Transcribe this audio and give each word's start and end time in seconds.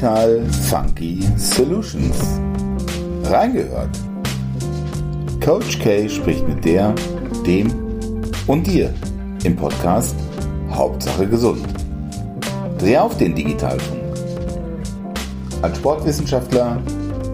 Digital 0.00 0.40
Funky 0.70 1.20
Solutions. 1.36 2.40
Reingehört. 3.24 3.90
Coach 5.44 5.78
K 5.78 6.08
spricht 6.08 6.48
mit 6.48 6.64
der, 6.64 6.94
dem 7.46 7.70
und 8.46 8.66
dir 8.66 8.94
im 9.44 9.56
Podcast 9.56 10.16
Hauptsache 10.70 11.26
gesund. 11.26 11.66
Dreh 12.78 12.96
auf 12.96 13.18
den 13.18 13.34
Digitalfunk. 13.34 14.00
Als 15.60 15.76
Sportwissenschaftler, 15.76 16.78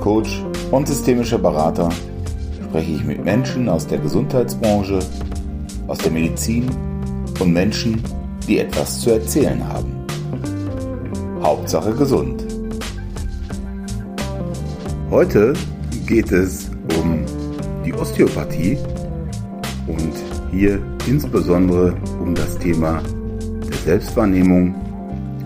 Coach 0.00 0.42
und 0.72 0.88
systemischer 0.88 1.38
Berater 1.38 1.88
spreche 2.68 2.90
ich 2.90 3.04
mit 3.04 3.24
Menschen 3.24 3.68
aus 3.68 3.86
der 3.86 3.98
Gesundheitsbranche, 3.98 4.98
aus 5.86 5.98
der 5.98 6.10
Medizin 6.10 6.68
und 7.38 7.52
Menschen, 7.52 8.02
die 8.48 8.58
etwas 8.58 9.02
zu 9.02 9.10
erzählen 9.10 9.62
haben. 9.68 9.92
Hauptsache 11.40 11.94
gesund. 11.94 12.45
Heute 15.16 15.54
geht 16.06 16.30
es 16.30 16.70
um 16.98 17.24
die 17.86 17.94
Osteopathie 17.94 18.76
und 19.86 20.12
hier 20.52 20.78
insbesondere 21.06 21.96
um 22.20 22.34
das 22.34 22.58
Thema 22.58 23.00
der 23.66 23.78
Selbstwahrnehmung 23.78 24.74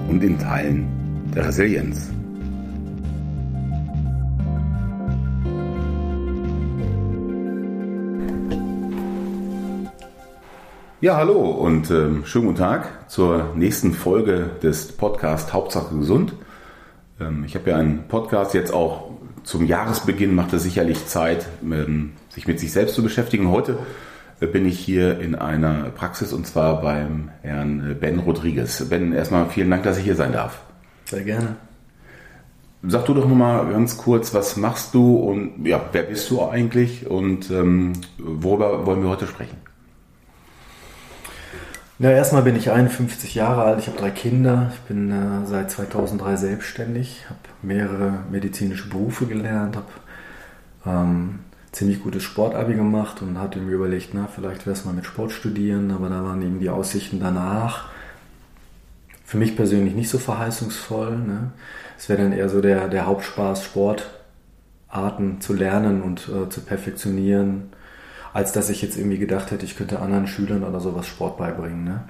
und 0.09 0.25
in 0.25 0.37
Teilen 0.41 0.89
der 1.37 1.47
Resilienz. 1.47 2.11
Ja, 11.01 11.17
hallo 11.17 11.49
und 11.49 11.93
ähm, 11.93 12.25
schönen 12.25 12.47
guten 12.47 12.59
Tag 12.59 13.09
zur 13.09 13.55
nächsten 13.55 13.93
Folge 13.93 14.51
des 14.65 14.91
Podcasts 14.91 15.53
Hauptsache 15.53 15.95
gesund. 15.95 16.35
Ähm, 17.21 17.45
ich 17.47 17.55
habe 17.55 17.71
ja 17.71 17.77
einen 17.77 18.09
Podcast 18.09 18.53
jetzt 18.55 18.75
auch 18.75 19.10
zum 19.51 19.67
Jahresbeginn, 19.67 20.33
macht 20.33 20.53
es 20.53 20.63
sicherlich 20.63 21.09
Zeit, 21.09 21.45
ähm, 21.65 22.13
sich 22.29 22.47
mit 22.47 22.61
sich 22.61 22.73
selbst 22.73 22.95
zu 22.95 23.03
beschäftigen. 23.03 23.51
Heute 23.51 23.81
äh, 24.39 24.47
bin 24.47 24.65
ich 24.65 24.79
hier 24.79 25.19
in 25.19 25.35
einer 25.35 25.91
Praxis 25.91 26.33
und 26.33 26.47
zwar 26.47 26.81
beim 26.81 27.31
Herrn 27.43 27.97
Ben 27.99 28.21
Rodriguez. 28.21 28.89
Ben, 28.89 29.13
erstmal 29.13 29.49
vielen 29.49 29.69
Dank, 29.69 29.83
dass 29.83 29.99
ich 29.99 30.05
hier 30.05 30.15
sein 30.15 30.33
darf. 30.33 30.61
Sehr 31.05 31.25
gerne. 31.25 31.57
Sag 32.85 33.07
du 33.07 33.15
doch 33.15 33.27
nochmal 33.27 33.69
ganz 33.73 33.99
kurz, 33.99 34.33
was 34.33 34.57
machst 34.57 34.95
du 34.95 35.17
und 35.17 35.67
ja, 35.67 35.81
wer 35.91 36.05
bist 36.05 36.31
du 36.31 36.41
eigentlich 36.43 37.11
und 37.11 37.51
ähm, 37.51 37.95
worüber 38.19 38.87
wollen 38.87 39.03
wir 39.03 39.11
heute 39.11 39.27
sprechen? 39.27 39.57
Ja, 41.99 42.13
erstmal 42.13 42.43
bin 42.43 42.55
ich 42.55 42.71
51 42.71 43.35
Jahre 43.35 43.65
alt, 43.65 43.81
ich 43.81 43.89
habe 43.89 43.99
drei 43.99 44.11
Kinder, 44.11 44.71
ich 44.73 44.81
bin 44.83 45.11
äh, 45.11 45.47
seit 45.47 45.73
2003 45.73 46.37
selbstständig, 46.37 47.27
habe 47.29 47.41
mehrere 47.63 48.25
medizinische 48.31 48.89
Berufe 48.89 49.27
gelernt, 49.27 49.77
habe 49.77 49.87
ähm, 50.87 51.41
ziemlich 51.73 52.03
gutes 52.03 52.23
Sportabi 52.23 52.75
gemacht 52.75 53.23
und 53.23 53.39
hatte 53.39 53.59
mir 53.59 53.73
überlegt, 53.73 54.11
na, 54.13 54.27
vielleicht 54.27 54.67
wäre 54.67 54.75
es 54.75 54.85
mal 54.85 54.95
mit 54.95 55.07
Sport 55.07 55.33
studieren, 55.33 55.91
aber 55.91 56.09
da 56.09 56.23
waren 56.25 56.43
eben 56.43 56.61
die 56.61 56.71
Aussichten 56.71 57.21
danach 57.21 57.89
für 59.25 59.37
mich 59.37 59.55
persönlich 59.55 59.95
nicht 59.95 60.09
so 60.09 60.19
verheißungsvoll. 60.19 61.17
Ne? 61.17 61.53
Es 61.97 62.09
wäre 62.09 62.23
dann 62.23 62.33
eher 62.33 62.49
so 62.49 62.61
der, 62.61 62.89
der 62.89 63.07
Hauptspaß, 63.07 63.65
Sportarten 63.65 65.41
zu 65.41 65.55
lernen 65.55 66.03
und 66.03 66.29
äh, 66.29 66.49
zu 66.49 66.63
perfektionieren 66.63 67.71
als 68.33 68.53
dass 68.53 68.71
ich 68.71 68.83
jetzt 68.83 68.97
irgendwie 68.97 69.19
gedacht 69.19 69.51
hätte, 69.51 69.65
ich 69.65 69.77
könnte 69.77 70.01
anderen 70.01 70.27
Schülern 70.27 70.65
oder 70.65 70.81
sowas 70.81 71.07
Sport 71.07 71.39
beibringen. 71.39 71.85
Ne? 71.85 72.05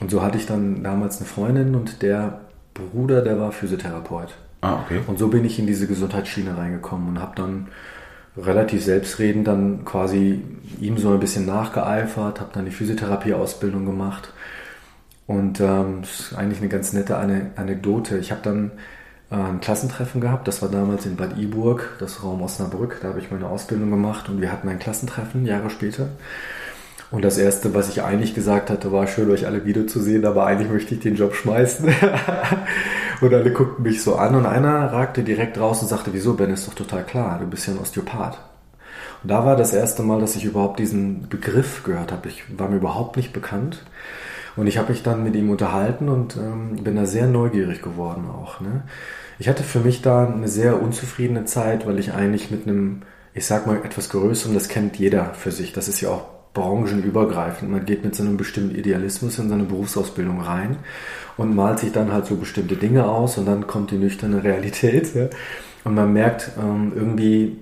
Und 0.00 0.10
so 0.10 0.22
hatte 0.22 0.38
ich 0.38 0.46
dann 0.46 0.82
damals 0.82 1.18
eine 1.18 1.26
Freundin 1.26 1.74
und 1.74 2.02
der 2.02 2.40
Bruder, 2.74 3.22
der 3.22 3.40
war 3.40 3.52
Physiotherapeut. 3.52 4.34
Ah, 4.60 4.80
okay. 4.84 5.00
Und 5.06 5.18
so 5.18 5.28
bin 5.28 5.44
ich 5.44 5.58
in 5.58 5.66
diese 5.66 5.86
Gesundheitsschiene 5.86 6.56
reingekommen 6.56 7.08
und 7.08 7.20
habe 7.20 7.36
dann 7.36 7.68
relativ 8.36 8.84
selbstredend 8.84 9.46
dann 9.46 9.84
quasi 9.84 10.42
ihm 10.80 10.98
so 10.98 11.10
ein 11.10 11.20
bisschen 11.20 11.46
nachgeeifert, 11.46 12.40
habe 12.40 12.50
dann 12.52 12.64
die 12.64 12.70
Physiotherapieausbildung 12.70 13.86
gemacht. 13.86 14.32
Und 15.26 15.60
ähm, 15.60 16.02
ist 16.02 16.34
eigentlich 16.34 16.60
eine 16.60 16.68
ganz 16.68 16.92
nette 16.92 17.16
Anekdote. 17.16 18.18
Ich 18.18 18.30
habe 18.30 18.42
dann 18.42 18.70
äh, 19.30 19.34
ein 19.34 19.60
Klassentreffen 19.60 20.20
gehabt. 20.20 20.46
Das 20.46 20.62
war 20.62 20.68
damals 20.68 21.04
in 21.04 21.16
Bad 21.16 21.36
Iburg, 21.36 21.96
das 21.98 22.22
Raum 22.22 22.42
Osnabrück. 22.42 22.98
Da 23.02 23.08
habe 23.08 23.18
ich 23.18 23.30
meine 23.30 23.48
Ausbildung 23.48 23.90
gemacht 23.90 24.28
und 24.28 24.40
wir 24.40 24.52
hatten 24.52 24.68
ein 24.68 24.78
Klassentreffen 24.78 25.44
Jahre 25.44 25.70
später. 25.70 26.10
Und 27.10 27.24
das 27.24 27.38
Erste, 27.38 27.74
was 27.74 27.88
ich 27.88 28.02
eigentlich 28.02 28.34
gesagt 28.34 28.68
hatte, 28.68 28.90
war 28.92 29.06
schön, 29.06 29.30
euch 29.30 29.46
alle 29.46 29.64
wiederzusehen, 29.64 30.24
aber 30.24 30.46
eigentlich 30.46 30.70
möchte 30.70 30.94
ich 30.94 31.00
den 31.00 31.14
Job 31.14 31.34
schmeißen. 31.34 31.88
und 33.20 33.34
alle 33.34 33.52
guckten 33.52 33.82
mich 33.82 34.02
so 34.02 34.16
an 34.16 34.34
und 34.34 34.46
einer 34.46 34.92
ragte 34.92 35.22
direkt 35.22 35.58
raus 35.58 35.82
und 35.82 35.88
sagte, 35.88 36.12
wieso, 36.12 36.34
Ben, 36.34 36.50
ist 36.50 36.66
doch 36.66 36.74
total 36.74 37.04
klar, 37.04 37.38
du 37.38 37.46
bist 37.46 37.66
ja 37.66 37.72
ein 37.72 37.78
Osteopath. 37.78 38.38
Und 39.22 39.30
da 39.30 39.44
war 39.44 39.56
das 39.56 39.72
erste 39.72 40.02
Mal, 40.02 40.20
dass 40.20 40.36
ich 40.36 40.44
überhaupt 40.44 40.78
diesen 40.78 41.28
Begriff 41.28 41.82
gehört 41.82 42.12
habe. 42.12 42.28
Ich 42.28 42.44
war 42.58 42.68
mir 42.68 42.76
überhaupt 42.76 43.16
nicht 43.16 43.32
bekannt. 43.32 43.84
Und 44.56 44.66
ich 44.66 44.78
habe 44.78 44.90
mich 44.90 45.02
dann 45.02 45.22
mit 45.22 45.34
ihm 45.34 45.50
unterhalten 45.50 46.08
und 46.08 46.36
ähm, 46.36 46.76
bin 46.82 46.96
da 46.96 47.04
sehr 47.04 47.26
neugierig 47.26 47.82
geworden 47.82 48.24
auch. 48.30 48.60
Ne? 48.60 48.82
Ich 49.38 49.48
hatte 49.48 49.62
für 49.62 49.80
mich 49.80 50.00
da 50.00 50.26
eine 50.26 50.48
sehr 50.48 50.80
unzufriedene 50.82 51.44
Zeit, 51.44 51.86
weil 51.86 51.98
ich 51.98 52.14
eigentlich 52.14 52.50
mit 52.50 52.66
einem, 52.66 53.02
ich 53.34 53.44
sag 53.44 53.66
mal, 53.66 53.76
etwas 53.84 54.08
Größerem, 54.08 54.54
das 54.54 54.68
kennt 54.68 54.96
jeder 54.96 55.34
für 55.34 55.50
sich, 55.50 55.72
das 55.72 55.88
ist 55.88 56.00
ja 56.00 56.08
auch 56.08 56.35
branchenübergreifend. 56.56 57.70
Man 57.70 57.84
geht 57.84 58.02
mit 58.02 58.16
so 58.16 58.22
einem 58.22 58.38
bestimmten 58.38 58.74
Idealismus 58.74 59.38
in 59.38 59.50
seine 59.50 59.64
Berufsausbildung 59.64 60.40
rein 60.40 60.76
und 61.36 61.54
malt 61.54 61.80
sich 61.80 61.92
dann 61.92 62.12
halt 62.12 62.24
so 62.24 62.36
bestimmte 62.36 62.76
Dinge 62.76 63.06
aus 63.06 63.36
und 63.36 63.44
dann 63.44 63.66
kommt 63.66 63.90
die 63.90 63.98
nüchterne 63.98 64.42
Realität. 64.42 65.14
Ja? 65.14 65.28
Und 65.84 65.94
man 65.94 66.12
merkt 66.14 66.52
ähm, 66.58 66.92
irgendwie, 66.96 67.58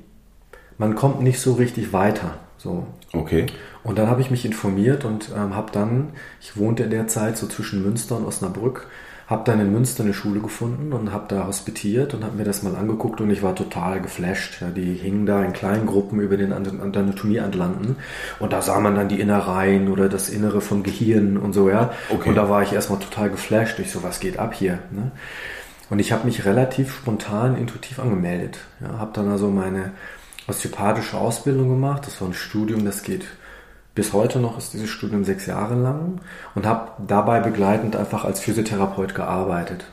man 0.79 0.95
kommt 0.95 1.23
nicht 1.23 1.41
so 1.41 1.55
richtig 1.55 1.93
weiter. 1.93 2.39
So. 2.57 2.87
Okay. 3.13 3.47
Und 3.83 3.99
dann 3.99 4.09
habe 4.09 4.21
ich 4.21 4.31
mich 4.31 4.45
informiert 4.45 5.05
und 5.05 5.31
ähm, 5.37 5.57
habe 5.57 5.73
dann, 5.73 6.11
ich 6.41 6.57
wohnte 6.57 6.85
in 6.85 6.91
der 6.91 7.09
Zeit 7.09 7.37
so 7.37 7.49
zwischen 7.49 7.83
Münster 7.83 8.17
und 8.17 8.25
Osnabrück, 8.25 8.87
habe 9.27 9.45
dann 9.45 9.61
in 9.61 9.73
Münster 9.73 10.03
eine 10.03 10.13
Schule 10.13 10.41
gefunden 10.41 10.93
und 10.93 11.13
habe 11.13 11.27
da 11.29 11.47
hospitiert 11.47 12.13
und 12.15 12.25
habe 12.25 12.37
mir 12.37 12.45
das 12.45 12.63
mal 12.63 12.77
angeguckt 12.77 13.21
und 13.21 13.31
ich 13.31 13.43
war 13.43 13.55
total 13.55 14.01
geflasht. 14.01 14.61
Ja, 14.61 14.69
die 14.69 14.95
hingen 14.95 15.25
da 15.25 15.43
in 15.43 15.53
kleinen 15.53 15.87
Gruppen 15.87 16.21
über 16.21 16.37
den 16.37 16.53
Anatomieatlanten 16.53 17.97
und 18.39 18.53
da 18.53 18.61
sah 18.61 18.81
man 18.81 18.95
dann 18.95 19.09
die 19.09 19.21
Innereien 19.21 19.89
oder 19.89 20.09
das 20.09 20.29
Innere 20.29 20.61
vom 20.61 20.83
Gehirn 20.83 21.37
und 21.39 21.55
so, 21.55 21.71
ja. 21.71 21.93
Okay. 22.11 22.29
Und 22.29 22.35
da 22.35 22.49
war 22.49 22.63
ich 22.63 22.73
erstmal 22.73 22.99
total 22.99 23.31
geflasht. 23.31 23.79
Ich 23.79 23.91
so, 23.91 24.03
was 24.03 24.21
geht 24.21 24.39
ab 24.39 24.55
hier? 24.55 24.79
Ne? 24.91 25.11
Und 25.91 25.99
ich 25.99 26.13
habe 26.13 26.27
mich 26.27 26.45
relativ 26.45 26.95
spontan, 26.95 27.57
intuitiv 27.57 27.99
angemeldet. 27.99 28.59
Ja, 28.81 28.99
habe 28.99 29.13
dann 29.15 29.31
also 29.31 29.49
meine 29.49 29.93
osteopathische 30.47 31.17
Ausbildung 31.17 31.71
gemacht. 31.71 32.07
Das 32.07 32.21
war 32.21 32.29
ein 32.29 32.35
Studium, 32.35 32.85
das 32.85 33.03
geht 33.03 33.27
bis 33.95 34.13
heute 34.13 34.41
noch 34.41 34.59
ist 34.59 34.73
dieses 34.73 34.91
Studium 34.91 35.25
sechs 35.25 35.47
Jahre 35.47 35.75
lang 35.75 36.21
und 36.55 36.67
habe 36.67 36.91
dabei 37.07 37.41
begleitend 37.41 37.97
einfach 37.97 38.25
als 38.25 38.41
Physiotherapeut 38.41 39.15
gearbeitet. 39.15 39.85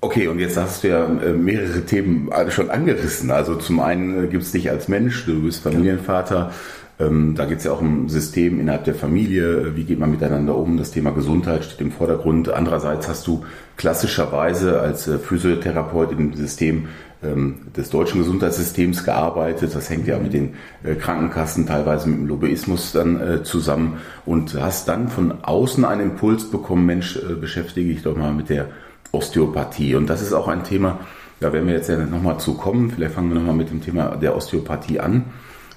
Okay, 0.00 0.28
und 0.28 0.38
jetzt 0.38 0.56
hast 0.56 0.84
du 0.84 0.88
ja 0.88 1.04
äh, 1.04 1.32
mehrere 1.32 1.84
Themen 1.84 2.30
schon 2.50 2.70
angerissen. 2.70 3.30
Also 3.30 3.56
zum 3.56 3.80
einen 3.80 4.24
äh, 4.24 4.26
gibt 4.28 4.44
es 4.44 4.52
dich 4.52 4.70
als 4.70 4.88
Mensch, 4.88 5.24
du 5.26 5.42
bist 5.42 5.62
Familienvater. 5.62 6.52
Ähm, 6.98 7.34
da 7.34 7.44
geht 7.44 7.58
es 7.58 7.64
ja 7.64 7.72
auch 7.72 7.80
um 7.80 8.08
System 8.08 8.58
innerhalb 8.58 8.84
der 8.84 8.94
Familie. 8.94 9.76
Wie 9.76 9.84
geht 9.84 9.98
man 9.98 10.10
miteinander 10.10 10.56
um? 10.56 10.78
Das 10.78 10.92
Thema 10.92 11.10
Gesundheit 11.10 11.64
steht 11.64 11.80
im 11.80 11.92
Vordergrund. 11.92 12.48
Andererseits 12.48 13.08
hast 13.08 13.26
du 13.26 13.44
klassischerweise 13.76 14.80
als 14.80 15.06
äh, 15.06 15.18
Physiotherapeut 15.18 16.12
im 16.12 16.34
System 16.34 16.88
des 17.22 17.90
deutschen 17.90 18.20
Gesundheitssystems 18.20 19.04
gearbeitet. 19.04 19.74
Das 19.74 19.88
hängt 19.88 20.06
ja 20.06 20.18
mit 20.18 20.32
den 20.32 20.54
äh, 20.84 20.94
Krankenkassen, 20.94 21.66
teilweise 21.66 22.08
mit 22.08 22.18
dem 22.18 22.26
Lobbyismus 22.28 22.92
dann 22.92 23.20
äh, 23.20 23.42
zusammen 23.42 23.98
und 24.26 24.54
hast 24.60 24.88
dann 24.88 25.08
von 25.08 25.42
außen 25.42 25.84
einen 25.84 26.10
Impuls 26.10 26.50
bekommen, 26.50 26.84
Mensch, 26.86 27.16
äh, 27.16 27.34
beschäftige 27.34 27.90
ich 27.90 28.02
doch 28.02 28.16
mal 28.16 28.32
mit 28.32 28.50
der 28.50 28.68
Osteopathie. 29.12 29.94
Und 29.94 30.10
das 30.10 30.20
ist 30.20 30.32
auch 30.32 30.48
ein 30.48 30.64
Thema, 30.64 31.00
da 31.40 31.52
werden 31.52 31.66
wir 31.66 31.74
jetzt 31.74 31.88
ja 31.88 31.96
nochmal 31.96 32.38
zu 32.38 32.54
kommen. 32.54 32.90
Vielleicht 32.90 33.14
fangen 33.14 33.30
wir 33.30 33.36
nochmal 33.36 33.56
mit 33.56 33.70
dem 33.70 33.80
Thema 33.80 34.16
der 34.16 34.36
Osteopathie 34.36 35.00
an. 35.00 35.24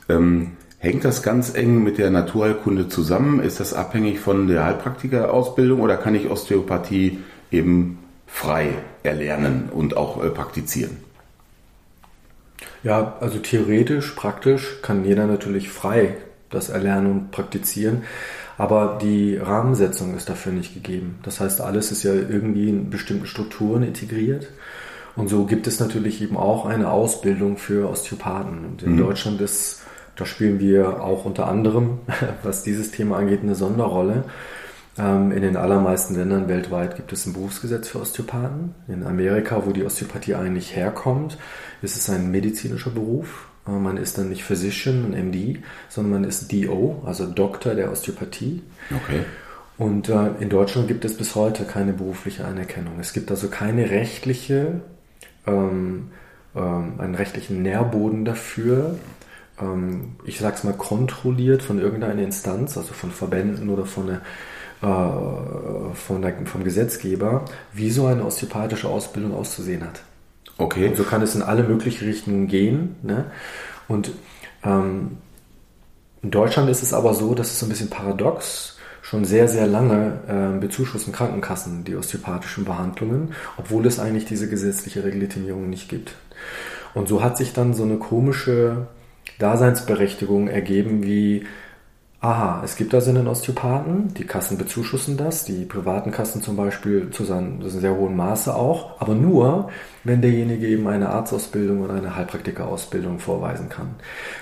Ähm, 0.09 0.51
hängt 0.77 1.05
das 1.05 1.23
ganz 1.23 1.55
eng 1.55 1.83
mit 1.83 1.97
der 1.97 2.09
Naturheilkunde 2.09 2.89
zusammen? 2.89 3.39
Ist 3.39 3.59
das 3.59 3.73
abhängig 3.73 4.19
von 4.19 4.47
der 4.47 4.65
Heilpraktikerausbildung 4.65 5.79
oder 5.79 5.95
kann 5.95 6.15
ich 6.15 6.29
Osteopathie 6.29 7.19
eben 7.51 7.99
frei 8.27 8.69
erlernen 9.03 9.69
und 9.73 9.97
auch 9.97 10.21
praktizieren? 10.33 11.08
Ja, 12.83 13.17
also 13.19 13.39
theoretisch, 13.39 14.11
praktisch 14.11 14.81
kann 14.81 15.05
jeder 15.05 15.27
natürlich 15.27 15.69
frei 15.69 16.15
das 16.49 16.69
erlernen 16.69 17.11
und 17.11 17.31
praktizieren, 17.31 18.03
aber 18.57 18.97
die 19.01 19.37
Rahmensetzung 19.37 20.15
ist 20.15 20.29
dafür 20.29 20.51
nicht 20.51 20.73
gegeben. 20.73 21.19
Das 21.23 21.39
heißt, 21.39 21.61
alles 21.61 21.91
ist 21.91 22.03
ja 22.03 22.13
irgendwie 22.13 22.69
in 22.69 22.89
bestimmten 22.89 23.25
Strukturen 23.25 23.83
integriert. 23.83 24.49
Und 25.15 25.27
so 25.27 25.45
gibt 25.45 25.67
es 25.67 25.79
natürlich 25.79 26.21
eben 26.21 26.37
auch 26.37 26.65
eine 26.65 26.91
Ausbildung 26.91 27.57
für 27.57 27.89
Osteopathen. 27.89 28.65
Und 28.65 28.83
in 28.83 28.93
mhm. 28.93 28.97
Deutschland 28.97 29.41
ist, 29.41 29.81
da 30.15 30.25
spielen 30.25 30.59
wir 30.59 31.01
auch 31.01 31.25
unter 31.25 31.47
anderem, 31.47 31.99
was 32.43 32.63
dieses 32.63 32.91
Thema 32.91 33.17
angeht, 33.17 33.41
eine 33.43 33.55
Sonderrolle. 33.55 34.25
Ähm, 34.99 35.31
in 35.31 35.41
den 35.41 35.55
allermeisten 35.55 36.15
Ländern 36.15 36.47
weltweit 36.47 36.95
gibt 36.97 37.13
es 37.13 37.25
ein 37.25 37.33
Berufsgesetz 37.33 37.87
für 37.87 38.01
Osteopathen. 38.01 38.75
In 38.87 39.05
Amerika, 39.05 39.65
wo 39.65 39.71
die 39.71 39.85
Osteopathie 39.85 40.35
eigentlich 40.35 40.75
herkommt, 40.75 41.37
ist 41.81 41.95
es 41.95 42.09
ein 42.09 42.29
medizinischer 42.31 42.89
Beruf. 42.89 43.47
Äh, 43.67 43.71
man 43.71 43.97
ist 43.97 44.17
dann 44.17 44.29
nicht 44.29 44.43
Physician 44.43 45.05
und 45.05 45.11
MD, 45.11 45.59
sondern 45.87 46.21
man 46.21 46.29
ist 46.29 46.51
DO, 46.51 47.01
also 47.05 47.25
Doktor 47.25 47.75
der 47.75 47.91
Osteopathie. 47.91 48.61
Okay. 48.91 49.21
Und 49.77 50.09
äh, 50.09 50.31
in 50.41 50.49
Deutschland 50.49 50.89
gibt 50.89 51.05
es 51.05 51.15
bis 51.15 51.35
heute 51.35 51.63
keine 51.63 51.93
berufliche 51.93 52.43
Anerkennung. 52.43 52.99
Es 52.99 53.13
gibt 53.13 53.31
also 53.31 53.47
keine 53.47 53.89
rechtliche, 53.89 54.81
ähm, 55.47 56.11
ähm, 56.53 56.99
einen 56.99 57.15
rechtlichen 57.15 57.61
Nährboden 57.61 58.25
dafür, 58.25 58.97
ähm, 59.61 60.15
ich 60.25 60.39
sag's 60.39 60.63
mal 60.63 60.73
kontrolliert 60.73 61.61
von 61.61 61.79
irgendeiner 61.79 62.21
Instanz, 62.21 62.77
also 62.77 62.93
von 62.93 63.11
Verbänden 63.11 63.69
oder 63.69 63.85
von 63.85 64.09
äh, 64.09 64.17
von 64.81 66.21
der, 66.21 66.45
vom 66.45 66.63
Gesetzgeber, 66.63 67.45
wie 67.73 67.91
so 67.91 68.05
eine 68.05 68.23
osteopathische 68.23 68.87
Ausbildung 68.87 69.33
auszusehen 69.33 69.83
hat. 69.83 70.03
Okay. 70.57 70.87
Und 70.89 70.97
so 70.97 71.03
kann 71.03 71.21
es 71.21 71.35
in 71.35 71.41
alle 71.41 71.63
möglichen 71.63 72.05
Richtungen 72.05 72.47
gehen. 72.47 72.95
Ne? 73.01 73.25
Und 73.87 74.11
ähm, 74.63 75.17
in 76.21 76.31
Deutschland 76.31 76.69
ist 76.69 76.83
es 76.83 76.93
aber 76.93 77.13
so, 77.13 77.33
dass 77.33 77.47
es 77.47 77.59
so 77.59 77.65
ein 77.65 77.69
bisschen 77.69 77.89
paradox 77.89 78.77
schon 79.01 79.25
sehr, 79.25 79.47
sehr 79.47 79.67
lange 79.67 80.19
äh, 80.27 80.59
bezuschussen 80.59 81.13
Krankenkassen 81.13 81.83
die 81.83 81.95
osteopathischen 81.95 82.65
Behandlungen, 82.65 83.33
obwohl 83.57 83.85
es 83.85 83.99
eigentlich 83.99 84.25
diese 84.25 84.49
gesetzliche 84.49 85.01
Legitimierung 85.01 85.69
nicht 85.69 85.89
gibt. 85.89 86.15
Und 86.93 87.07
so 87.07 87.23
hat 87.23 87.37
sich 87.37 87.53
dann 87.53 87.73
so 87.73 87.83
eine 87.83 87.97
komische 87.97 88.87
Daseinsberechtigung 89.39 90.47
ergeben, 90.47 91.03
wie 91.03 91.45
aha, 92.21 92.61
es 92.65 92.75
gibt 92.75 92.93
also 92.93 93.11
einen 93.11 93.27
Osteopathen, 93.27 94.13
die 94.13 94.25
Kassen 94.25 94.57
bezuschussen 94.57 95.15
das, 95.15 95.45
die 95.45 95.63
privaten 95.63 96.11
Kassen 96.11 96.41
zum 96.41 96.57
Beispiel 96.57 97.11
zu 97.11 97.31
einem, 97.31 97.61
sehr 97.69 97.95
hohen 97.95 98.15
Maße 98.15 98.53
auch, 98.53 98.99
aber 98.99 99.15
nur, 99.15 99.69
wenn 100.03 100.21
derjenige 100.21 100.67
eben 100.67 100.87
eine 100.87 101.09
Arztausbildung 101.09 101.81
oder 101.81 101.93
eine 101.93 102.15
Heilpraktikerausbildung 102.17 103.19
vorweisen 103.19 103.69
kann. 103.69 103.95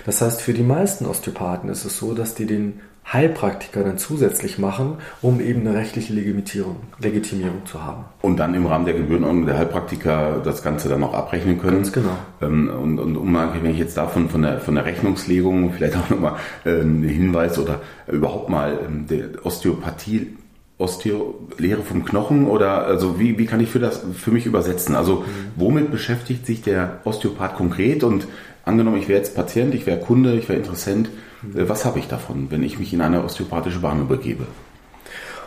Das 0.06 0.20
heißt, 0.20 0.42
für 0.42 0.54
die 0.54 0.62
meisten 0.62 1.06
Osteopathen 1.06 1.70
ist 1.70 1.84
es 1.84 1.98
so, 1.98 2.14
dass 2.14 2.34
die 2.34 2.46
den 2.46 2.80
Heilpraktiker 3.12 3.84
dann 3.84 3.96
zusätzlich 3.96 4.58
machen, 4.58 4.98
um 5.22 5.40
eben 5.40 5.60
eine 5.60 5.74
rechtliche 5.74 6.12
Legitimierung, 6.12 6.76
Legitimierung 7.00 7.64
zu 7.64 7.82
haben. 7.82 8.04
Und 8.20 8.38
dann 8.38 8.54
im 8.54 8.66
Rahmen 8.66 8.84
der 8.84 8.94
Gebührenordnung 8.94 9.46
der 9.46 9.56
Heilpraktiker 9.56 10.42
das 10.44 10.62
Ganze 10.62 10.88
dann 10.88 11.02
auch 11.02 11.14
abrechnen 11.14 11.58
können. 11.58 11.76
Ganz 11.76 11.92
genau. 11.92 12.16
Ähm, 12.42 12.68
und, 12.68 12.98
und 12.98 13.16
unabhängig, 13.16 13.62
wenn 13.64 13.70
ich 13.70 13.78
jetzt 13.78 13.96
davon 13.96 14.28
von 14.28 14.42
der, 14.42 14.60
von 14.60 14.74
der 14.74 14.84
Rechnungslegung 14.84 15.72
vielleicht 15.72 15.96
auch 15.96 16.10
nochmal 16.10 16.36
ähm, 16.66 16.80
einen 16.80 17.08
Hinweis 17.08 17.58
oder 17.58 17.80
überhaupt 18.06 18.50
mal 18.50 18.78
ähm, 18.86 19.06
der 19.06 19.44
Osteopathie 19.44 20.36
Osteo-Lehre 20.78 21.82
vom 21.82 22.04
Knochen 22.04 22.46
oder 22.46 22.86
also 22.86 23.18
wie, 23.18 23.36
wie 23.36 23.46
kann 23.46 23.60
ich 23.60 23.68
für 23.68 23.80
das 23.80 24.02
für 24.14 24.30
mich 24.30 24.46
übersetzen? 24.46 24.94
Also 24.94 25.16
mhm. 25.16 25.24
womit 25.56 25.90
beschäftigt 25.90 26.46
sich 26.46 26.62
der 26.62 27.00
Osteopath 27.04 27.56
konkret 27.56 28.04
und 28.04 28.28
angenommen, 28.64 28.98
ich 28.98 29.08
wäre 29.08 29.18
jetzt 29.18 29.34
Patient, 29.34 29.74
ich 29.74 29.86
wäre 29.86 29.98
Kunde, 29.98 30.34
ich 30.34 30.48
wäre 30.48 30.58
Interessent, 30.58 31.08
was 31.42 31.84
habe 31.84 31.98
ich 31.98 32.08
davon, 32.08 32.50
wenn 32.50 32.62
ich 32.62 32.78
mich 32.78 32.92
in 32.92 33.00
eine 33.00 33.22
osteopathische 33.22 33.80
Behandlung 33.80 34.08
begebe? 34.08 34.46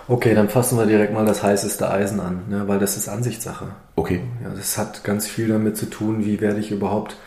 Okay, 0.07 0.33
dann 0.33 0.49
fassen 0.49 0.77
wir 0.77 0.85
direkt 0.85 1.13
mal 1.13 1.25
das 1.25 1.43
heißeste 1.43 1.89
Eisen 1.89 2.19
an, 2.19 2.41
ne, 2.49 2.67
weil 2.67 2.79
das 2.79 2.97
ist 2.97 3.07
Ansichtssache. 3.07 3.67
Okay. 3.95 4.21
Ja, 4.43 4.49
das 4.49 4.77
hat 4.77 5.03
ganz 5.03 5.27
viel 5.27 5.47
damit 5.47 5.77
zu 5.77 5.85
tun, 5.85 6.25
wie 6.25 6.41
werde 6.41 6.59
ich 6.59 6.71
überhaupt, 6.71 7.17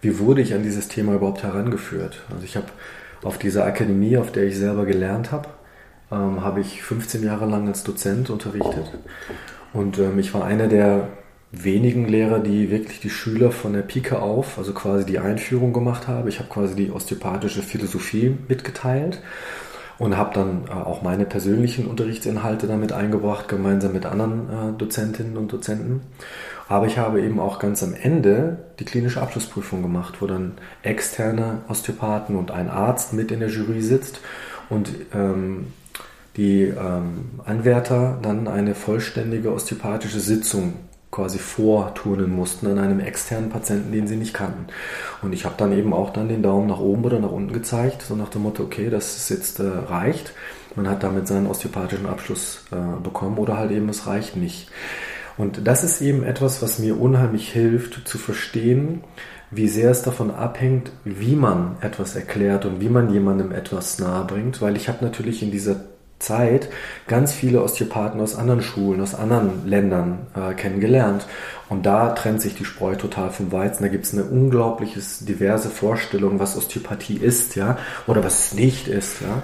wie 0.00 0.18
wurde 0.18 0.42
ich 0.42 0.52
an 0.54 0.62
dieses 0.62 0.88
Thema 0.88 1.14
überhaupt 1.14 1.42
herangeführt. 1.42 2.22
Also 2.30 2.44
ich 2.44 2.56
habe 2.56 2.66
auf 3.22 3.38
dieser 3.38 3.64
Akademie, 3.64 4.16
auf 4.18 4.32
der 4.32 4.44
ich 4.44 4.58
selber 4.58 4.84
gelernt 4.84 5.32
habe, 5.32 5.48
ähm, 6.12 6.44
habe 6.44 6.60
ich 6.60 6.82
15 6.82 7.22
Jahre 7.22 7.46
lang 7.46 7.68
als 7.68 7.84
Dozent 7.84 8.30
unterrichtet. 8.30 8.92
Und 9.72 9.98
ähm, 9.98 10.18
ich 10.18 10.34
war 10.34 10.44
einer 10.44 10.68
der 10.68 11.08
wenigen 11.62 12.08
Lehrer, 12.08 12.38
die 12.38 12.70
wirklich 12.70 13.00
die 13.00 13.10
Schüler 13.10 13.52
von 13.52 13.72
der 13.72 13.82
Pike 13.82 14.20
auf, 14.20 14.58
also 14.58 14.72
quasi 14.72 15.04
die 15.06 15.18
Einführung 15.18 15.72
gemacht 15.72 16.08
haben. 16.08 16.28
Ich 16.28 16.38
habe 16.38 16.48
quasi 16.48 16.74
die 16.74 16.90
osteopathische 16.90 17.62
Philosophie 17.62 18.36
mitgeteilt 18.48 19.20
und 19.98 20.16
habe 20.16 20.34
dann 20.34 20.64
äh, 20.66 20.70
auch 20.70 21.02
meine 21.02 21.24
persönlichen 21.24 21.86
Unterrichtsinhalte 21.86 22.66
damit 22.66 22.92
eingebracht, 22.92 23.48
gemeinsam 23.48 23.92
mit 23.92 24.06
anderen 24.06 24.48
äh, 24.48 24.78
Dozentinnen 24.78 25.36
und 25.36 25.52
Dozenten. 25.52 26.00
Aber 26.68 26.86
ich 26.86 26.98
habe 26.98 27.20
eben 27.20 27.38
auch 27.38 27.58
ganz 27.58 27.82
am 27.82 27.94
Ende 27.94 28.58
die 28.80 28.84
klinische 28.84 29.20
Abschlussprüfung 29.20 29.82
gemacht, 29.82 30.16
wo 30.20 30.26
dann 30.26 30.52
externe 30.82 31.62
Osteopathen 31.68 32.36
und 32.36 32.50
ein 32.50 32.70
Arzt 32.70 33.12
mit 33.12 33.30
in 33.30 33.40
der 33.40 33.50
Jury 33.50 33.82
sitzt 33.82 34.20
und 34.70 34.90
ähm, 35.14 35.68
die 36.36 36.62
ähm, 36.62 37.40
Anwärter 37.44 38.18
dann 38.22 38.48
eine 38.48 38.74
vollständige 38.74 39.52
osteopathische 39.52 40.20
Sitzung 40.20 40.72
quasi 41.14 41.38
vorturnen 41.38 42.34
mussten 42.34 42.66
an 42.66 42.78
einem 42.78 42.98
externen 42.98 43.48
Patienten, 43.48 43.92
den 43.92 44.08
sie 44.08 44.16
nicht 44.16 44.34
kannten. 44.34 44.66
Und 45.22 45.32
ich 45.32 45.44
habe 45.44 45.54
dann 45.56 45.72
eben 45.72 45.92
auch 45.92 46.12
dann 46.12 46.28
den 46.28 46.42
Daumen 46.42 46.66
nach 46.66 46.80
oben 46.80 47.04
oder 47.04 47.20
nach 47.20 47.30
unten 47.30 47.52
gezeigt, 47.52 48.02
so 48.02 48.16
nach 48.16 48.30
dem 48.30 48.42
Motto, 48.42 48.64
okay, 48.64 48.90
das 48.90 49.16
ist 49.16 49.28
jetzt 49.28 49.60
äh, 49.60 49.62
reicht. 49.62 50.32
Man 50.74 50.88
hat 50.88 51.04
damit 51.04 51.28
seinen 51.28 51.46
osteopathischen 51.46 52.06
Abschluss 52.06 52.64
äh, 52.72 53.00
bekommen 53.00 53.38
oder 53.38 53.56
halt 53.56 53.70
eben, 53.70 53.88
es 53.88 54.08
reicht 54.08 54.36
nicht. 54.36 54.70
Und 55.36 55.68
das 55.68 55.84
ist 55.84 56.00
eben 56.00 56.24
etwas, 56.24 56.62
was 56.62 56.80
mir 56.80 57.00
unheimlich 57.00 57.52
hilft 57.52 58.08
zu 58.08 58.18
verstehen, 58.18 59.04
wie 59.52 59.68
sehr 59.68 59.92
es 59.92 60.02
davon 60.02 60.32
abhängt, 60.32 60.90
wie 61.04 61.36
man 61.36 61.76
etwas 61.80 62.16
erklärt 62.16 62.64
und 62.64 62.80
wie 62.80 62.88
man 62.88 63.12
jemandem 63.12 63.52
etwas 63.52 64.00
nahe 64.00 64.24
bringt, 64.24 64.60
weil 64.60 64.76
ich 64.76 64.88
habe 64.88 65.04
natürlich 65.04 65.44
in 65.44 65.52
dieser 65.52 65.76
Zeit 66.24 66.68
ganz 67.06 67.32
viele 67.32 67.62
Osteopathen 67.62 68.20
aus 68.20 68.36
anderen 68.36 68.62
Schulen, 68.62 69.00
aus 69.00 69.14
anderen 69.14 69.66
Ländern 69.66 70.26
äh, 70.34 70.54
kennengelernt. 70.54 71.26
Und 71.68 71.86
da 71.86 72.10
trennt 72.10 72.40
sich 72.40 72.54
die 72.54 72.64
Spreu 72.64 72.94
total 72.94 73.30
vom 73.30 73.52
Weizen. 73.52 73.82
Da 73.82 73.88
gibt 73.88 74.04
es 74.04 74.12
eine 74.12 74.24
unglaubliches 74.24 75.24
diverse 75.24 75.70
Vorstellung, 75.70 76.38
was 76.38 76.56
Osteopathie 76.56 77.16
ist, 77.16 77.56
ja, 77.56 77.78
oder 78.06 78.22
was 78.22 78.46
es 78.46 78.54
nicht 78.54 78.88
ist, 78.88 79.20
ja. 79.22 79.42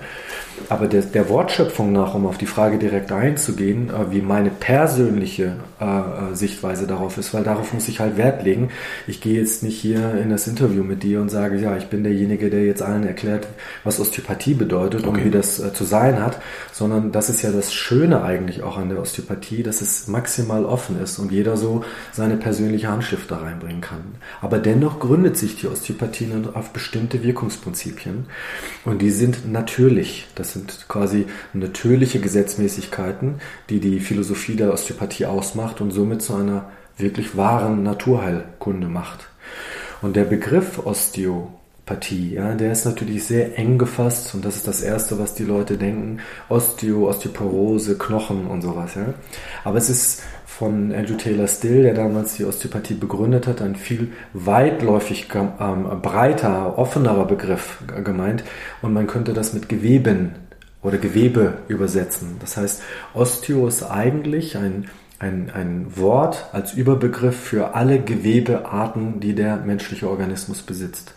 Aber 0.68 0.86
der, 0.86 1.02
der 1.02 1.28
Wortschöpfung 1.28 1.92
nach, 1.92 2.14
um 2.14 2.26
auf 2.26 2.36
die 2.36 2.46
Frage 2.46 2.78
direkt 2.78 3.12
einzugehen, 3.12 3.88
äh, 3.88 4.12
wie 4.12 4.20
meine 4.20 4.50
persönliche 4.50 5.56
äh, 5.80 5.84
äh, 5.84 6.34
Sichtweise 6.34 6.86
darauf 6.86 7.16
ist, 7.16 7.32
weil 7.32 7.44
darauf 7.44 7.72
muss 7.72 7.88
ich 7.88 8.00
halt 8.00 8.16
Wert 8.16 8.44
legen. 8.44 8.68
Ich 9.06 9.20
gehe 9.20 9.40
jetzt 9.40 9.62
nicht 9.62 9.80
hier 9.80 10.14
in 10.16 10.30
das 10.30 10.46
Interview 10.46 10.84
mit 10.84 11.02
dir 11.02 11.20
und 11.20 11.30
sage, 11.30 11.56
ja, 11.56 11.76
ich 11.76 11.86
bin 11.86 12.04
derjenige, 12.04 12.50
der 12.50 12.64
jetzt 12.64 12.82
allen 12.82 13.06
erklärt, 13.06 13.46
was 13.84 13.98
Osteopathie 13.98 14.54
bedeutet 14.54 15.06
okay. 15.06 15.08
und 15.08 15.24
wie 15.24 15.30
das 15.30 15.58
äh, 15.58 15.72
zu 15.72 15.84
sein 15.84 16.22
hat, 16.22 16.40
sondern 16.72 17.12
das 17.12 17.30
ist 17.30 17.42
ja 17.42 17.50
das 17.50 17.72
Schöne 17.72 18.22
eigentlich 18.22 18.62
auch 18.62 18.76
an 18.76 18.90
der 18.90 19.00
Osteopathie, 19.00 19.62
dass 19.62 19.80
es 19.80 20.08
maximal 20.08 20.64
offen 20.64 21.00
ist 21.02 21.18
und 21.18 21.32
jeder 21.32 21.56
so 21.56 21.84
seine 22.12 22.36
persönliche 22.36 22.88
Handschrift 22.88 23.30
da 23.30 23.38
reinbringen 23.38 23.80
kann. 23.80 24.16
Aber 24.40 24.58
dennoch 24.58 25.00
gründet 25.00 25.36
sich 25.36 25.56
die 25.56 25.66
Osteopathie 25.66 26.28
auf 26.52 26.72
bestimmte 26.72 27.22
Wirkungsprinzipien 27.22 28.26
und 28.84 29.02
die 29.02 29.10
sind 29.10 29.50
natürlich. 29.50 30.26
Das 30.34 30.52
sind 30.52 30.86
quasi 30.88 31.26
natürliche 31.52 32.20
Gesetzmäßigkeiten, 32.20 33.40
die 33.68 33.80
die 33.80 34.00
Philosophie 34.00 34.56
der 34.56 34.72
Osteopathie 34.72 35.26
ausmacht 35.26 35.80
und 35.80 35.90
somit 35.90 36.22
zu 36.22 36.34
einer 36.34 36.70
wirklich 36.96 37.36
wahren 37.36 37.82
Naturheilkunde 37.82 38.88
macht. 38.88 39.28
Und 40.02 40.16
der 40.16 40.24
Begriff 40.24 40.78
Osteopathie, 40.84 42.34
ja, 42.34 42.54
der 42.54 42.72
ist 42.72 42.84
natürlich 42.84 43.24
sehr 43.24 43.58
eng 43.58 43.78
gefasst 43.78 44.34
und 44.34 44.44
das 44.44 44.56
ist 44.56 44.68
das 44.68 44.82
Erste, 44.82 45.18
was 45.18 45.34
die 45.34 45.44
Leute 45.44 45.76
denken. 45.76 46.20
Osteo, 46.48 47.08
Osteoporose, 47.08 47.98
Knochen 47.98 48.46
und 48.46 48.62
sowas. 48.62 48.94
Ja. 48.94 49.14
Aber 49.64 49.78
es 49.78 49.90
ist 49.90 50.22
von 50.60 50.92
Andrew 50.92 51.16
Taylor 51.16 51.48
Still, 51.48 51.84
der 51.84 51.94
damals 51.94 52.34
die 52.34 52.44
Osteopathie 52.44 52.92
begründet 52.92 53.46
hat, 53.46 53.62
ein 53.62 53.76
viel 53.76 54.12
weitläufig 54.34 55.28
ähm, 55.34 56.02
breiter, 56.02 56.78
offenerer 56.78 57.24
Begriff 57.24 57.78
gemeint 58.04 58.44
und 58.82 58.92
man 58.92 59.06
könnte 59.06 59.32
das 59.32 59.54
mit 59.54 59.70
Geweben 59.70 60.32
oder 60.82 60.98
Gewebe 60.98 61.54
übersetzen. 61.68 62.36
Das 62.40 62.58
heißt, 62.58 62.82
Osteo 63.14 63.68
ist 63.68 63.84
eigentlich 63.84 64.58
ein, 64.58 64.90
ein, 65.18 65.50
ein 65.50 65.96
Wort 65.96 66.50
als 66.52 66.74
Überbegriff 66.74 67.40
für 67.40 67.74
alle 67.74 67.98
Gewebearten, 67.98 69.18
die 69.18 69.34
der 69.34 69.56
menschliche 69.56 70.10
Organismus 70.10 70.60
besitzt. 70.60 71.14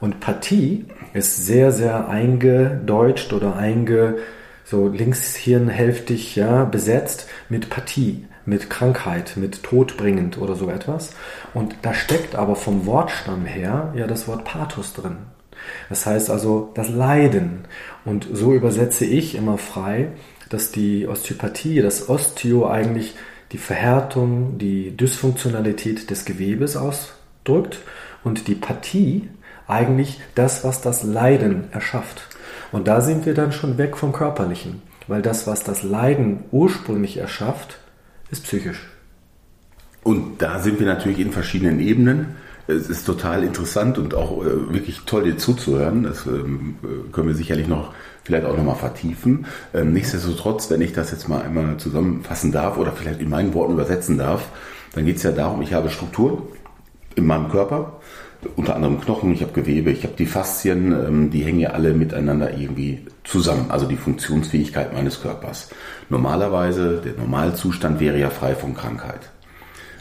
Und 0.00 0.20
Pathie 0.20 0.84
ist 1.14 1.46
sehr, 1.46 1.72
sehr 1.72 2.10
eingedeutscht 2.10 3.32
oder 3.32 3.56
einge, 3.56 4.16
so 4.64 4.86
linkshirnhälftig, 4.88 6.36
ja, 6.36 6.66
besetzt 6.66 7.26
mit 7.48 7.70
Pathie 7.70 8.26
mit 8.46 8.70
Krankheit, 8.70 9.36
mit 9.36 9.62
todbringend 9.62 10.38
oder 10.38 10.54
so 10.54 10.70
etwas. 10.70 11.10
Und 11.52 11.76
da 11.82 11.92
steckt 11.92 12.36
aber 12.36 12.56
vom 12.56 12.86
Wortstamm 12.86 13.44
her 13.44 13.92
ja 13.94 14.06
das 14.06 14.26
Wort 14.28 14.44
Pathos 14.44 14.94
drin. 14.94 15.16
Das 15.88 16.06
heißt 16.06 16.30
also 16.30 16.70
das 16.74 16.88
Leiden. 16.88 17.64
Und 18.04 18.28
so 18.32 18.54
übersetze 18.54 19.04
ich 19.04 19.34
immer 19.34 19.58
frei, 19.58 20.08
dass 20.48 20.70
die 20.70 21.08
Osteopathie, 21.08 21.82
das 21.82 22.08
Osteo 22.08 22.68
eigentlich 22.68 23.16
die 23.52 23.58
Verhärtung, 23.58 24.58
die 24.58 24.96
Dysfunktionalität 24.96 26.10
des 26.10 26.24
Gewebes 26.24 26.76
ausdrückt 26.76 27.78
und 28.24 28.48
die 28.48 28.54
Pathie 28.54 29.28
eigentlich 29.68 30.20
das, 30.34 30.64
was 30.64 30.80
das 30.80 31.02
Leiden 31.02 31.64
erschafft. 31.72 32.28
Und 32.72 32.88
da 32.88 33.00
sind 33.00 33.26
wir 33.26 33.34
dann 33.34 33.52
schon 33.52 33.78
weg 33.78 33.96
vom 33.96 34.12
Körperlichen. 34.12 34.82
weil 35.08 35.22
das, 35.22 35.46
was 35.46 35.62
das 35.62 35.82
Leiden 35.82 36.44
ursprünglich 36.50 37.18
erschafft, 37.18 37.78
ist 38.30 38.44
psychisch. 38.44 38.80
Und 40.02 40.40
da 40.40 40.60
sind 40.60 40.78
wir 40.78 40.86
natürlich 40.86 41.18
in 41.18 41.32
verschiedenen 41.32 41.80
Ebenen. 41.80 42.36
Es 42.68 42.88
ist 42.88 43.04
total 43.04 43.44
interessant 43.44 43.98
und 43.98 44.14
auch 44.14 44.42
äh, 44.44 44.72
wirklich 44.72 45.00
toll, 45.06 45.24
dir 45.24 45.36
zuzuhören. 45.36 46.02
Das 46.02 46.26
ähm, 46.26 46.76
können 47.12 47.28
wir 47.28 47.34
sicherlich 47.34 47.68
noch 47.68 47.92
vielleicht 48.24 48.44
auch 48.44 48.56
nochmal 48.56 48.76
vertiefen. 48.76 49.46
Ähm, 49.72 49.92
nichtsdestotrotz, 49.92 50.70
wenn 50.70 50.80
ich 50.80 50.92
das 50.92 51.12
jetzt 51.12 51.28
mal 51.28 51.42
einmal 51.42 51.76
zusammenfassen 51.76 52.50
darf 52.50 52.76
oder 52.76 52.92
vielleicht 52.92 53.20
in 53.20 53.30
meinen 53.30 53.54
Worten 53.54 53.74
übersetzen 53.74 54.18
darf, 54.18 54.48
dann 54.94 55.06
geht 55.06 55.16
es 55.16 55.22
ja 55.22 55.32
darum, 55.32 55.62
ich 55.62 55.72
habe 55.72 55.90
Struktur 55.90 56.48
in 57.14 57.26
meinem 57.26 57.48
Körper, 57.50 58.00
unter 58.56 58.76
anderem 58.76 59.00
Knochen, 59.00 59.32
ich 59.32 59.42
habe 59.42 59.52
Gewebe, 59.52 59.90
ich 59.90 60.04
habe 60.04 60.14
die 60.16 60.26
Faszien, 60.26 60.92
ähm, 60.92 61.30
die 61.30 61.44
hängen 61.44 61.60
ja 61.60 61.70
alle 61.70 61.92
miteinander 61.94 62.56
irgendwie 62.56 63.00
zusammen, 63.24 63.66
also 63.70 63.86
die 63.86 63.96
Funktionsfähigkeit 63.96 64.92
meines 64.92 65.20
Körpers. 65.20 65.70
Normalerweise, 66.08 67.02
der 67.04 67.14
Normalzustand 67.14 68.00
wäre 68.00 68.18
ja 68.18 68.30
frei 68.30 68.54
von 68.54 68.74
Krankheit. 68.74 69.30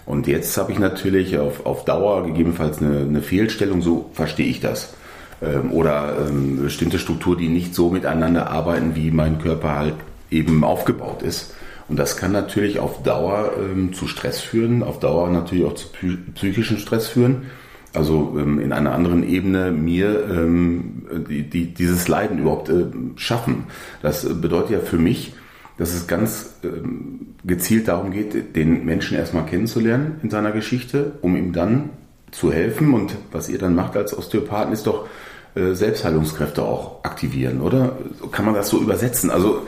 Und 0.06 0.28
jetzt 0.28 0.56
habe 0.58 0.72
ich 0.72 0.80
natürlich 0.80 1.40
auf, 1.40 1.66
auf 1.66 1.86
Dauer 1.86 2.26
gegebenenfalls 2.26 2.80
eine, 2.80 3.00
eine 3.00 3.22
Fehlstellung, 3.22 3.82
so 3.82 4.10
verstehe 4.14 4.48
ich 4.48 4.60
das. 4.60 4.94
Ähm, 5.42 5.72
oder 5.72 6.28
ähm, 6.28 6.62
bestimmte 6.62 7.00
Strukturen, 7.00 7.40
die 7.40 7.50
nicht 7.50 7.74
so 7.74 7.90
miteinander 7.90 8.50
arbeiten, 8.50 8.96
wie 8.96 9.12
mein 9.12 9.40
Körper 9.40 9.76
halt 9.76 9.96
eben 10.30 10.64
aufgebaut 10.64 11.22
ist. 11.24 11.54
Und 11.88 11.98
das 11.98 12.18
kann 12.18 12.32
natürlich 12.32 12.80
auf 12.80 13.04
Dauer 13.04 13.54
ähm, 13.60 13.94
zu 13.94 14.08
Stress 14.08 14.42
führen, 14.42 14.82
auf 14.84 15.00
Dauer 15.00 15.30
natürlich 15.30 15.66
auch 15.66 15.76
zu 15.76 15.88
psychischen 16.34 16.78
Stress 16.78 17.08
führen. 17.08 17.48
Also 17.96 18.36
ähm, 18.40 18.60
in 18.60 18.72
einer 18.72 18.94
anderen 18.94 19.28
Ebene 19.28 19.72
mir 19.72 20.28
ähm, 20.30 21.04
die, 21.30 21.44
die, 21.44 21.74
dieses 21.74 22.08
Leiden 22.08 22.40
überhaupt 22.40 22.70
äh, 22.70 22.86
schaffen. 23.16 23.66
Das 24.02 24.26
bedeutet 24.42 24.72
ja 24.72 24.80
für 24.80 24.98
mich, 24.98 25.34
dass 25.78 25.94
es 25.94 26.08
ganz 26.08 26.56
ähm, 26.64 27.36
gezielt 27.44 27.88
darum 27.88 28.12
geht, 28.12 28.56
den 28.56 28.86
Menschen 28.86 29.18
erstmal 29.18 29.46
kennenzulernen 29.46 30.20
in 30.24 30.30
seiner 30.30 30.52
Geschichte, 30.52 31.14
um 31.22 31.36
ihm 31.36 31.54
dann 31.54 31.90
zu 32.32 32.52
helfen. 32.52 32.94
Und 32.94 33.16
was 33.32 33.50
ihr 33.50 33.58
dann 33.58 33.76
macht 33.76 33.96
als 33.98 34.18
Osteopathen, 34.18 34.74
ist 34.74 34.88
doch 34.88 35.08
äh, 35.56 35.74
Selbstheilungskräfte 35.74 36.64
auch 36.64 37.04
aktivieren, 37.04 37.62
oder? 37.62 37.98
Kann 38.32 38.46
man 38.46 38.56
das 38.56 38.70
so 38.70 38.80
übersetzen? 38.80 39.30
Also 39.30 39.66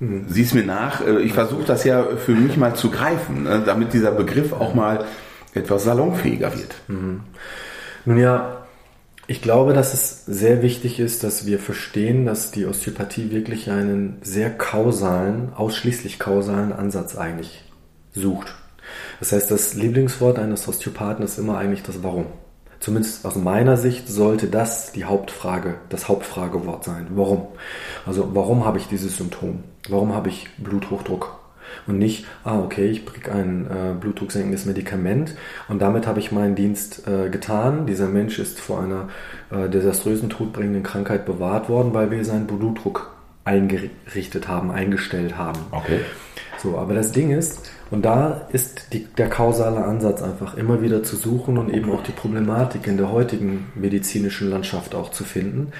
mhm. 0.00 0.24
sieh 0.28 0.42
es 0.42 0.54
mir 0.54 0.64
nach. 0.64 1.06
Äh, 1.06 1.20
ich 1.22 1.32
versuche 1.32 1.64
das 1.64 1.84
ja 1.84 2.04
für 2.16 2.32
mich 2.32 2.56
mal 2.56 2.74
zu 2.74 2.90
greifen, 2.90 3.44
ne, 3.44 3.62
damit 3.64 3.92
dieser 3.92 4.12
Begriff 4.12 4.52
auch 4.52 4.74
mal 4.74 5.04
etwas 5.54 5.84
salonfähiger 5.84 6.52
wird. 6.56 6.74
Mhm. 6.88 7.20
Nun 8.04 8.18
ja, 8.18 8.64
ich 9.26 9.40
glaube, 9.40 9.72
dass 9.72 9.94
es 9.94 10.26
sehr 10.26 10.60
wichtig 10.60 11.00
ist, 11.00 11.24
dass 11.24 11.46
wir 11.46 11.58
verstehen, 11.58 12.26
dass 12.26 12.50
die 12.50 12.66
Osteopathie 12.66 13.30
wirklich 13.30 13.70
einen 13.70 14.18
sehr 14.22 14.50
kausalen, 14.50 15.54
ausschließlich 15.54 16.18
kausalen 16.18 16.72
Ansatz 16.72 17.16
eigentlich 17.16 17.64
sucht. 18.12 18.54
Das 19.20 19.32
heißt, 19.32 19.50
das 19.50 19.74
Lieblingswort 19.74 20.38
eines 20.38 20.68
Osteopathen 20.68 21.24
ist 21.24 21.38
immer 21.38 21.56
eigentlich 21.56 21.82
das 21.82 22.02
Warum. 22.02 22.26
Zumindest 22.80 23.24
aus 23.24 23.36
meiner 23.36 23.78
Sicht 23.78 24.08
sollte 24.08 24.48
das 24.48 24.92
die 24.92 25.04
Hauptfrage, 25.04 25.76
das 25.88 26.08
Hauptfragewort 26.08 26.84
sein. 26.84 27.06
Warum? 27.14 27.46
Also 28.04 28.34
warum 28.34 28.66
habe 28.66 28.76
ich 28.76 28.88
dieses 28.88 29.16
Symptom? 29.16 29.64
Warum 29.88 30.14
habe 30.14 30.28
ich 30.28 30.50
Bluthochdruck? 30.58 31.43
Und 31.86 31.98
nicht, 31.98 32.26
ah, 32.44 32.58
okay, 32.58 32.86
ich 32.86 33.06
kriege 33.06 33.32
ein 33.32 33.66
äh, 33.66 33.94
blutdrucksenkendes 33.98 34.66
Medikament 34.66 35.34
und 35.68 35.80
damit 35.80 36.06
habe 36.06 36.20
ich 36.20 36.32
meinen 36.32 36.54
Dienst 36.54 37.06
äh, 37.06 37.28
getan. 37.28 37.86
Dieser 37.86 38.08
Mensch 38.08 38.38
ist 38.38 38.60
vor 38.60 38.80
einer 38.82 39.08
äh, 39.50 39.68
desaströsen, 39.68 40.30
todbringenden 40.30 40.82
Krankheit 40.82 41.26
bewahrt 41.26 41.68
worden, 41.68 41.94
weil 41.94 42.10
wir 42.10 42.24
seinen 42.24 42.46
Blutdruck 42.46 43.14
eingerichtet 43.44 44.48
haben, 44.48 44.70
eingestellt 44.70 45.36
haben. 45.36 45.60
Okay. 45.70 46.00
So, 46.62 46.78
aber 46.78 46.94
das 46.94 47.12
Ding 47.12 47.30
ist, 47.30 47.70
und 47.90 48.04
da 48.04 48.48
ist 48.52 48.92
die, 48.94 49.04
der 49.04 49.28
kausale 49.28 49.84
Ansatz 49.84 50.22
einfach 50.22 50.56
immer 50.56 50.80
wieder 50.80 51.02
zu 51.02 51.16
suchen 51.16 51.58
und 51.58 51.72
eben 51.72 51.90
auch 51.92 52.02
die 52.02 52.12
Problematik 52.12 52.86
in 52.86 52.96
der 52.96 53.12
heutigen 53.12 53.66
medizinischen 53.74 54.48
Landschaft 54.48 54.94
auch 54.94 55.10
zu 55.10 55.24
finden, 55.24 55.72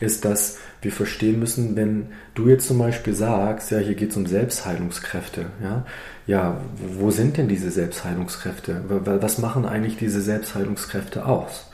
ist, 0.00 0.24
dass 0.24 0.58
wir 0.82 0.92
verstehen 0.92 1.38
müssen, 1.38 1.76
wenn 1.76 2.08
du 2.34 2.48
jetzt 2.48 2.68
zum 2.68 2.78
Beispiel 2.78 3.14
sagst, 3.14 3.70
ja, 3.70 3.78
hier 3.78 3.94
geht 3.94 4.10
es 4.10 4.16
um 4.16 4.26
Selbstheilungskräfte, 4.26 5.46
ja, 5.62 5.84
ja, 6.26 6.60
wo 6.98 7.10
sind 7.10 7.36
denn 7.36 7.48
diese 7.48 7.70
Selbstheilungskräfte? 7.70 8.82
Was 8.88 9.38
machen 9.38 9.64
eigentlich 9.64 9.96
diese 9.96 10.20
Selbstheilungskräfte 10.20 11.24
aus? 11.24 11.70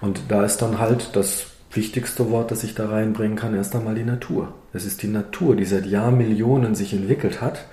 Und 0.00 0.20
da 0.28 0.44
ist 0.44 0.58
dann 0.58 0.78
halt 0.78 1.16
das 1.16 1.46
wichtigste 1.72 2.30
Wort, 2.30 2.50
das 2.50 2.64
ich 2.64 2.74
da 2.74 2.88
reinbringen 2.88 3.36
kann, 3.36 3.54
erst 3.54 3.74
einmal 3.74 3.94
die 3.94 4.04
Natur. 4.04 4.54
Es 4.72 4.84
ist 4.84 5.02
die 5.02 5.08
Natur, 5.08 5.56
die 5.56 5.64
seit 5.64 5.86
Jahrmillionen 5.86 6.74
sich 6.74 6.92
entwickelt 6.92 7.40
hat 7.40 7.64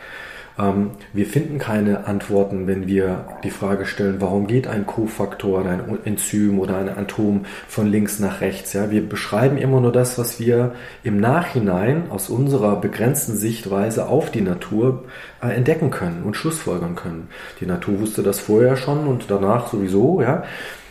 ähm, 0.60 0.92
wir 1.14 1.26
finden 1.26 1.60
keine 1.60 2.08
Antworten, 2.08 2.68
wenn 2.68 2.88
wir 2.88 3.26
die 3.44 3.52
Frage 3.52 3.86
stellen, 3.86 4.18
warum 4.20 4.48
geht 4.48 4.68
ein 4.68 4.86
Kofaktor 4.86 5.62
oder 5.62 5.72
ein 5.72 6.00
Enzym 6.06 6.60
oder 6.60 6.78
ein 6.78 6.90
Atom 6.90 7.46
von 7.68 7.88
links 7.88 8.20
nach 8.20 8.42
rechts. 8.42 8.74
Ja? 8.74 8.90
Wir 8.90 9.08
beschreiben 9.08 9.58
immer 9.58 9.80
nur 9.82 9.92
das, 9.92 10.18
was 10.18 10.40
wir 10.40 10.74
im 11.04 11.20
Nachhinein 11.20 12.10
aus 12.10 12.30
unserer 12.30 12.76
begrenzten 12.82 13.36
Sichtweise 13.36 14.08
auf 14.08 14.32
die 14.32 14.42
Natur 14.42 15.06
äh, 15.42 15.50
entdecken 15.50 15.92
können 15.92 16.24
und 16.24 16.36
schlussfolgern 16.36 16.96
können. 16.96 17.30
Die 17.60 17.66
Natur 17.66 18.00
wusste 18.00 18.24
das 18.24 18.40
vorher 18.40 18.78
schon 18.78 19.08
und 19.08 19.26
danach 19.30 19.68
sowieso, 19.68 20.22
ja. 20.22 20.44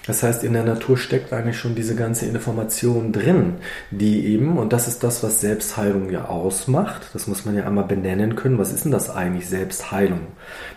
Das 0.06 0.22
heißt, 0.22 0.44
in 0.44 0.52
der 0.52 0.62
Natur 0.62 0.96
steckt 0.96 1.32
eigentlich 1.32 1.58
schon 1.58 1.74
diese 1.74 1.96
ganze 1.96 2.26
Information 2.26 3.12
drin, 3.12 3.56
die 3.90 4.26
eben, 4.26 4.56
und 4.56 4.72
das 4.72 4.86
ist 4.86 5.02
das, 5.02 5.22
was 5.22 5.40
Selbstheilung 5.40 6.10
ja 6.10 6.26
ausmacht, 6.26 7.08
das 7.12 7.26
muss 7.26 7.44
man 7.44 7.56
ja 7.56 7.66
einmal 7.66 7.84
benennen 7.84 8.36
können, 8.36 8.58
was 8.58 8.72
ist 8.72 8.84
denn 8.84 8.92
das 8.92 9.10
eigentlich 9.10 9.48
Selbstheilung? 9.48 10.20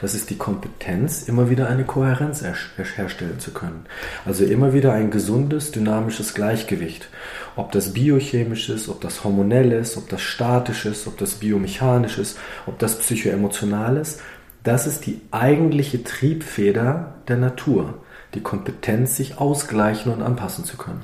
Das 0.02 0.16
ist 0.16 0.32
die 0.32 0.38
Kompetenz, 0.38 1.28
immer 1.28 1.50
wieder 1.50 1.70
eine 1.70 1.84
Kohärenz 1.84 2.42
her 2.42 2.56
herstellen 2.96 3.40
zu 3.40 3.52
können. 3.52 3.86
Also 4.26 4.46
immer 4.46 4.74
wieder 4.74 4.94
ein 4.94 5.12
gesundes, 5.12 5.72
dynamisches 5.72 6.34
Gleichgewicht. 6.34 7.10
Ob 7.56 7.72
das 7.72 7.94
biochemisch 7.94 8.70
ist, 8.70 8.90
ob 8.90 9.02
das 9.02 9.24
hormonell 9.24 9.72
ist, 9.72 9.98
ob 9.98 10.10
das 10.10 10.22
statisch 10.22 10.86
ist, 10.86 11.06
ob 11.08 11.18
das 11.18 11.36
biomechanisch 11.36 12.18
ist, 12.18 12.38
ob 12.66 12.80
das 12.80 12.98
psychoemotional 12.98 13.98
ist, 13.98 14.22
das 14.64 14.88
ist 14.88 15.06
die 15.06 15.22
eigentliche 15.32 16.04
Triebfeder 16.04 17.16
der 17.28 17.38
Natur 17.38 18.00
die 18.34 18.42
Kompetenz, 18.42 19.16
sich 19.16 19.38
ausgleichen 19.38 20.12
und 20.12 20.22
anpassen 20.22 20.66
zu 20.66 20.78
können. 20.78 21.02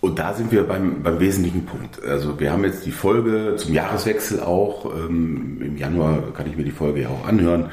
Und 0.00 0.18
da 0.18 0.34
sind 0.34 0.50
wir 0.50 0.64
beim, 0.64 1.04
beim 1.04 1.20
wesentlichen 1.20 1.64
Punkt. 1.64 2.02
Also 2.04 2.40
wir 2.40 2.50
haben 2.50 2.64
jetzt 2.64 2.84
die 2.84 2.90
Folge 2.90 3.54
zum 3.56 3.72
Jahreswechsel 3.72 4.40
auch. 4.40 4.86
Ähm, 4.86 5.62
Im 5.64 5.76
Januar 5.76 6.32
kann 6.34 6.48
ich 6.48 6.56
mir 6.56 6.64
die 6.64 6.72
Folge 6.72 7.02
ja 7.02 7.08
auch 7.08 7.26
anhören. 7.26 7.70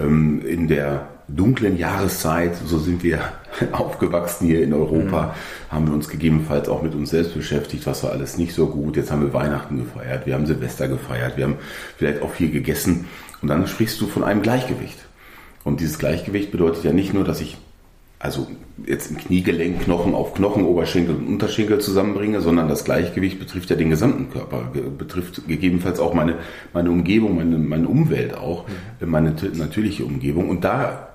Ähm, 0.00 0.42
in 0.44 0.66
der 0.66 1.06
dunklen 1.28 1.76
Jahreszeit, 1.76 2.56
so 2.56 2.78
sind 2.78 3.04
wir 3.04 3.20
aufgewachsen 3.72 4.46
hier 4.46 4.62
in 4.62 4.72
Europa, 4.72 5.26
mhm. 5.26 5.72
haben 5.72 5.86
wir 5.86 5.94
uns 5.94 6.08
gegebenenfalls 6.08 6.68
auch 6.68 6.82
mit 6.82 6.94
uns 6.94 7.10
selbst 7.10 7.34
beschäftigt, 7.34 7.86
was 7.86 8.02
war 8.02 8.10
alles 8.10 8.38
nicht 8.38 8.54
so 8.54 8.66
gut. 8.66 8.96
Jetzt 8.96 9.12
haben 9.12 9.22
wir 9.22 9.32
Weihnachten 9.32 9.76
gefeiert, 9.76 10.26
wir 10.26 10.34
haben 10.34 10.46
Silvester 10.46 10.88
gefeiert, 10.88 11.36
wir 11.36 11.44
haben 11.44 11.58
vielleicht 11.96 12.22
auch 12.22 12.32
viel 12.32 12.50
gegessen. 12.50 13.06
Und 13.40 13.48
dann 13.48 13.68
sprichst 13.68 14.00
du 14.00 14.08
von 14.08 14.24
einem 14.24 14.42
Gleichgewicht. 14.42 14.98
Und 15.62 15.80
dieses 15.80 15.98
Gleichgewicht 16.00 16.50
bedeutet 16.50 16.82
ja 16.82 16.92
nicht 16.92 17.14
nur, 17.14 17.22
dass 17.22 17.40
ich 17.40 17.58
also 18.18 18.48
jetzt 18.84 19.10
im 19.10 19.18
Kniegelenk 19.18 19.82
Knochen 19.84 20.14
auf 20.14 20.34
Knochen, 20.34 20.64
Oberschenkel 20.64 21.14
und 21.14 21.26
Unterschenkel 21.26 21.78
zusammenbringe, 21.78 22.40
sondern 22.40 22.68
das 22.68 22.84
Gleichgewicht 22.84 23.38
betrifft 23.38 23.70
ja 23.70 23.76
den 23.76 23.90
gesamten 23.90 24.30
Körper, 24.30 24.72
betrifft 24.96 25.46
gegebenenfalls 25.46 26.00
auch 26.00 26.14
meine, 26.14 26.36
meine 26.72 26.90
Umgebung, 26.90 27.36
meine, 27.36 27.58
meine 27.58 27.88
Umwelt 27.88 28.34
auch, 28.34 28.66
mhm. 29.00 29.10
meine 29.10 29.34
natürliche 29.54 30.04
Umgebung. 30.04 30.48
Und 30.48 30.64
da 30.64 31.08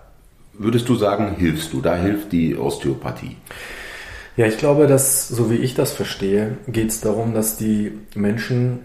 würdest 0.53 0.87
du 0.87 0.95
sagen, 0.95 1.35
hilfst 1.37 1.73
du, 1.73 1.81
da 1.81 1.95
hilft 1.95 2.31
die 2.31 2.55
Osteopathie. 2.55 3.35
Ja, 4.37 4.45
ich 4.45 4.57
glaube, 4.57 4.87
dass, 4.87 5.27
so 5.27 5.51
wie 5.51 5.57
ich 5.57 5.75
das 5.75 5.91
verstehe, 5.91 6.57
geht 6.67 6.89
es 6.89 7.01
darum, 7.01 7.33
dass 7.33 7.57
die 7.57 7.91
Menschen 8.15 8.79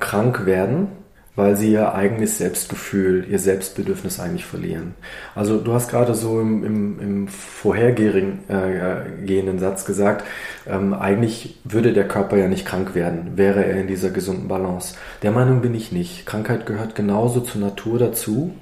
krank 0.00 0.46
werden 0.46 0.88
weil 1.36 1.56
sie 1.56 1.72
ihr 1.72 1.94
eigenes 1.94 2.38
Selbstgefühl, 2.38 3.26
ihr 3.28 3.38
Selbstbedürfnis 3.38 4.20
eigentlich 4.20 4.44
verlieren. 4.44 4.94
Also 5.34 5.58
du 5.58 5.72
hast 5.72 5.88
gerade 5.88 6.14
so 6.14 6.40
im, 6.40 6.64
im, 6.64 7.00
im 7.00 7.28
vorhergehenden 7.28 8.46
äh, 8.48 9.58
Satz 9.58 9.84
gesagt, 9.84 10.24
ähm, 10.66 10.94
eigentlich 10.94 11.58
würde 11.64 11.92
der 11.92 12.06
Körper 12.06 12.36
ja 12.36 12.46
nicht 12.46 12.66
krank 12.66 12.94
werden, 12.94 13.32
wäre 13.36 13.64
er 13.64 13.80
in 13.80 13.88
dieser 13.88 14.10
gesunden 14.10 14.46
Balance. 14.48 14.94
Der 15.22 15.32
Meinung 15.32 15.60
bin 15.60 15.74
ich 15.74 15.90
nicht. 15.90 16.24
Krankheit 16.26 16.66
gehört 16.66 16.94
genauso 16.94 17.40
zur 17.40 17.60
Natur 17.60 17.98
dazu. 17.98 18.54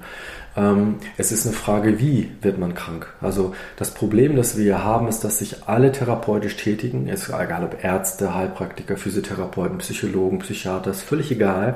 Ähm, 0.55 0.97
es 1.17 1.31
ist 1.31 1.45
eine 1.45 1.55
Frage, 1.55 1.99
wie 1.99 2.31
wird 2.41 2.57
man 2.57 2.73
krank? 2.73 3.07
Also 3.21 3.53
das 3.77 3.91
Problem, 3.91 4.35
das 4.35 4.57
wir 4.57 4.63
hier 4.63 4.83
haben, 4.83 5.07
ist, 5.07 5.23
dass 5.23 5.39
sich 5.39 5.67
alle 5.67 5.91
therapeutisch 5.91 6.57
tätigen, 6.57 7.07
ist 7.07 7.29
egal 7.29 7.63
ob 7.63 7.83
Ärzte, 7.83 8.35
Heilpraktiker, 8.35 8.97
Physiotherapeuten, 8.97 9.79
Psychologen, 9.79 10.39
Psychiater, 10.39 10.91
ist 10.91 11.03
völlig 11.03 11.31
egal, 11.31 11.75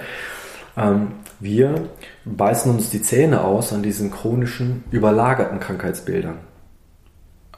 ähm, 0.77 1.13
wir 1.39 1.89
beißen 2.25 2.71
uns 2.71 2.89
die 2.89 3.01
Zähne 3.01 3.43
aus 3.43 3.73
an 3.73 3.83
diesen 3.83 4.11
chronischen, 4.11 4.83
überlagerten 4.91 5.59
Krankheitsbildern. 5.59 6.37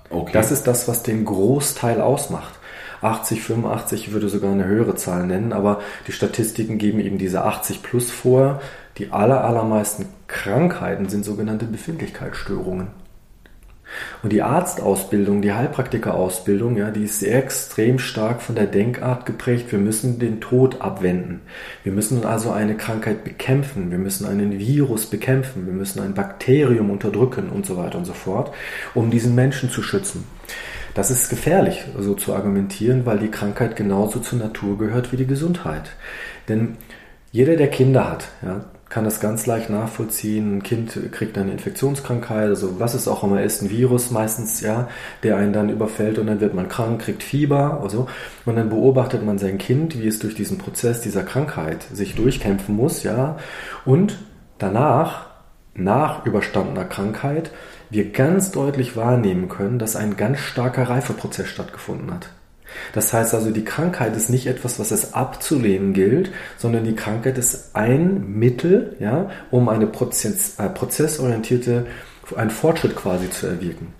Okay. 0.09 0.31
Das 0.33 0.51
ist 0.51 0.65
das, 0.67 0.87
was 0.87 1.03
den 1.03 1.25
Großteil 1.25 2.01
ausmacht. 2.01 2.55
80, 3.01 3.41
85, 3.41 4.07
ich 4.07 4.13
würde 4.13 4.27
sogar 4.27 4.51
eine 4.51 4.65
höhere 4.65 4.95
Zahl 4.95 5.25
nennen, 5.25 5.53
aber 5.53 5.79
die 6.07 6.11
Statistiken 6.11 6.77
geben 6.77 6.99
eben 6.99 7.17
diese 7.17 7.43
80 7.43 7.81
plus 7.81 8.11
vor. 8.11 8.61
Die 8.97 9.11
aller, 9.11 9.45
allermeisten 9.45 10.07
Krankheiten 10.27 11.07
sind 11.07 11.23
sogenannte 11.23 11.65
Befindlichkeitsstörungen. 11.65 12.87
Und 14.21 14.31
die 14.31 14.41
Arztausbildung, 14.41 15.41
die 15.41 15.53
Heilpraktikerausbildung, 15.53 16.77
ja, 16.77 16.91
die 16.91 17.05
ist 17.05 17.19
sehr 17.19 17.37
extrem 17.37 17.99
stark 17.99 18.41
von 18.41 18.55
der 18.55 18.67
Denkart 18.67 19.25
geprägt. 19.25 19.71
Wir 19.71 19.79
müssen 19.79 20.19
den 20.19 20.41
Tod 20.41 20.81
abwenden. 20.81 21.41
Wir 21.83 21.91
müssen 21.91 22.25
also 22.25 22.51
eine 22.51 22.75
Krankheit 22.75 23.23
bekämpfen. 23.23 23.91
Wir 23.91 23.97
müssen 23.97 24.25
einen 24.25 24.59
Virus 24.59 25.05
bekämpfen. 25.05 25.65
Wir 25.65 25.73
müssen 25.73 26.01
ein 26.01 26.13
Bakterium 26.13 26.89
unterdrücken 26.89 27.49
und 27.49 27.65
so 27.65 27.77
weiter 27.77 27.97
und 27.97 28.05
so 28.05 28.13
fort, 28.13 28.51
um 28.93 29.09
diesen 29.09 29.35
Menschen 29.35 29.69
zu 29.69 29.81
schützen. 29.81 30.25
Das 30.93 31.11
ist 31.11 31.29
gefährlich, 31.29 31.85
so 31.97 32.13
zu 32.15 32.33
argumentieren, 32.33 33.05
weil 33.05 33.19
die 33.19 33.31
Krankheit 33.31 33.75
genauso 33.75 34.19
zur 34.19 34.39
Natur 34.39 34.77
gehört 34.77 35.11
wie 35.11 35.17
die 35.17 35.27
Gesundheit. 35.27 35.91
Denn 36.47 36.77
jeder, 37.31 37.55
der 37.55 37.69
Kinder 37.69 38.09
hat, 38.09 38.29
ja, 38.41 38.65
kann 38.89 39.05
das 39.05 39.19
ganz 39.19 39.45
leicht 39.45 39.69
nachvollziehen. 39.69 40.57
Ein 40.57 40.63
Kind 40.63 41.11
kriegt 41.11 41.37
eine 41.37 41.51
Infektionskrankheit, 41.51 42.49
also 42.49 42.79
was 42.79 42.95
es 42.95 43.07
auch 43.07 43.23
immer 43.23 43.41
ist, 43.41 43.61
ein 43.61 43.69
Virus 43.69 44.09
meistens, 44.11 44.61
ja, 44.61 44.89
der 45.23 45.37
einen 45.37 45.53
dann 45.53 45.69
überfällt 45.69 46.17
und 46.17 46.27
dann 46.27 46.41
wird 46.41 46.55
man 46.55 46.67
krank, 46.67 47.01
kriegt 47.01 47.23
Fieber, 47.23 47.81
also 47.81 48.07
und 48.45 48.55
dann 48.55 48.69
beobachtet 48.69 49.23
man 49.23 49.37
sein 49.37 49.59
Kind, 49.59 49.99
wie 49.99 50.07
es 50.07 50.19
durch 50.19 50.33
diesen 50.35 50.57
Prozess 50.57 51.01
dieser 51.01 51.23
Krankheit 51.23 51.85
sich 51.93 52.15
durchkämpfen 52.15 52.75
muss, 52.75 53.03
ja, 53.03 53.37
und 53.85 54.17
danach, 54.57 55.27
nach 55.75 56.25
überstandener 56.25 56.85
Krankheit, 56.85 57.51
wir 57.91 58.11
ganz 58.11 58.51
deutlich 58.51 58.95
wahrnehmen 58.95 59.49
können, 59.49 59.79
dass 59.79 59.95
ein 59.95 60.17
ganz 60.17 60.39
starker 60.39 60.89
Reifeprozess 60.89 61.47
stattgefunden 61.47 62.11
hat. 62.13 62.29
Das 62.93 63.13
heißt 63.13 63.33
also, 63.33 63.51
die 63.51 63.63
Krankheit 63.63 64.15
ist 64.15 64.29
nicht 64.29 64.47
etwas, 64.47 64.79
was 64.79 64.91
es 64.91 65.13
abzulehnen 65.13 65.93
gilt, 65.93 66.31
sondern 66.57 66.83
die 66.83 66.95
Krankheit 66.95 67.37
ist 67.37 67.75
ein 67.75 68.33
Mittel, 68.33 68.95
ja, 68.99 69.29
um 69.51 69.69
eine 69.69 69.85
äh, 69.85 70.69
prozessorientierte 70.69 71.85
einen 72.35 72.49
Fortschritt 72.49 72.95
quasi 72.95 73.29
zu 73.29 73.47
erwirken. 73.47 73.93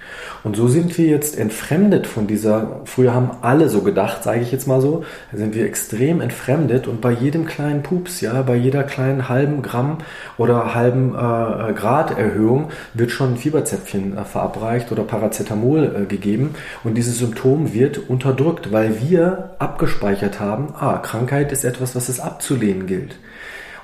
Und 0.43 0.55
so 0.55 0.67
sind 0.67 0.97
wir 0.97 1.05
jetzt 1.05 1.37
entfremdet 1.37 2.07
von 2.07 2.27
dieser, 2.27 2.81
früher 2.85 3.13
haben 3.13 3.31
alle 3.41 3.69
so 3.69 3.81
gedacht, 3.81 4.23
sage 4.23 4.41
ich 4.41 4.51
jetzt 4.51 4.67
mal 4.67 4.81
so, 4.81 5.03
sind 5.33 5.55
wir 5.55 5.65
extrem 5.65 6.21
entfremdet 6.21 6.87
und 6.87 7.01
bei 7.01 7.11
jedem 7.11 7.45
kleinen 7.45 7.83
Pups, 7.83 8.21
ja, 8.21 8.41
bei 8.41 8.55
jeder 8.55 8.83
kleinen 8.83 9.29
halben 9.29 9.61
Gramm 9.61 9.99
oder 10.37 10.73
halben 10.75 11.13
äh, 11.13 11.73
Grad 11.73 12.17
Erhöhung 12.17 12.69
wird 12.93 13.11
schon 13.11 13.33
ein 13.33 13.37
Fieberzäpfchen 13.37 14.17
äh, 14.17 14.23
verabreicht 14.23 14.91
oder 14.91 15.03
Paracetamol 15.03 15.95
äh, 16.03 16.05
gegeben 16.05 16.55
und 16.83 16.95
dieses 16.95 17.19
Symptom 17.19 17.73
wird 17.73 18.09
unterdrückt, 18.09 18.71
weil 18.71 19.01
wir 19.01 19.51
abgespeichert 19.59 20.39
haben, 20.39 20.73
ah, 20.79 20.97
Krankheit 20.97 21.51
ist 21.51 21.63
etwas, 21.63 21.95
was 21.95 22.09
es 22.09 22.19
abzulehnen 22.19 22.87
gilt. 22.87 23.17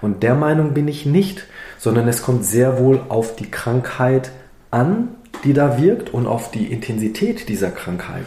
Und 0.01 0.23
der 0.23 0.35
Meinung 0.35 0.73
bin 0.73 0.87
ich 0.87 1.05
nicht, 1.05 1.45
sondern 1.77 2.07
es 2.07 2.21
kommt 2.21 2.45
sehr 2.45 2.79
wohl 2.79 3.01
auf 3.09 3.35
die 3.35 3.49
Krankheit 3.49 4.31
an, 4.71 5.09
die 5.43 5.53
da 5.53 5.79
wirkt 5.81 6.13
und 6.13 6.27
auf 6.27 6.51
die 6.51 6.65
Intensität 6.65 7.49
dieser 7.49 7.71
Krankheit. 7.71 8.25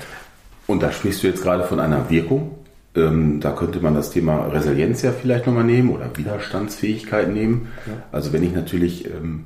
Und 0.67 0.83
da 0.83 0.93
sprichst 0.93 1.23
du 1.23 1.27
jetzt 1.27 1.43
gerade 1.43 1.65
von 1.65 1.81
einer 1.81 2.11
Wirkung. 2.11 2.53
Ähm, 2.95 3.41
da 3.41 3.53
könnte 3.53 3.81
man 3.81 3.95
das 3.95 4.11
Thema 4.11 4.47
Resilienz 4.47 5.03
ja 5.03 5.13
vielleicht 5.13 5.47
nochmal 5.47 5.65
nehmen 5.65 5.91
oder 5.91 6.11
Widerstandsfähigkeit 6.17 7.33
nehmen. 7.33 7.69
Ja. 7.87 7.93
Also 8.13 8.33
wenn 8.33 8.43
ich 8.43 8.53
natürlich, 8.53 9.07
ähm, 9.07 9.45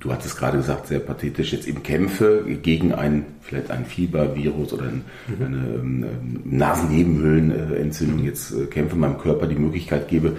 du 0.00 0.12
hattest 0.12 0.36
gerade 0.38 0.58
gesagt, 0.58 0.86
sehr 0.86 1.00
pathetisch, 1.00 1.52
jetzt 1.52 1.66
eben 1.66 1.82
kämpfe 1.82 2.44
gegen 2.62 2.92
ein, 2.92 3.26
vielleicht 3.40 3.70
ein 3.70 3.84
Fiebervirus 3.84 4.72
oder 4.72 4.84
ein, 4.84 5.04
mhm. 5.26 5.44
eine 5.44 5.56
ähm, 5.56 6.06
Nasennebenhöhlenentzündung, 6.44 8.24
jetzt 8.24 8.52
äh, 8.52 8.66
kämpfe 8.66 8.96
meinem 8.96 9.18
Körper 9.18 9.46
die 9.46 9.56
Möglichkeit 9.56 10.08
gebe, 10.08 10.36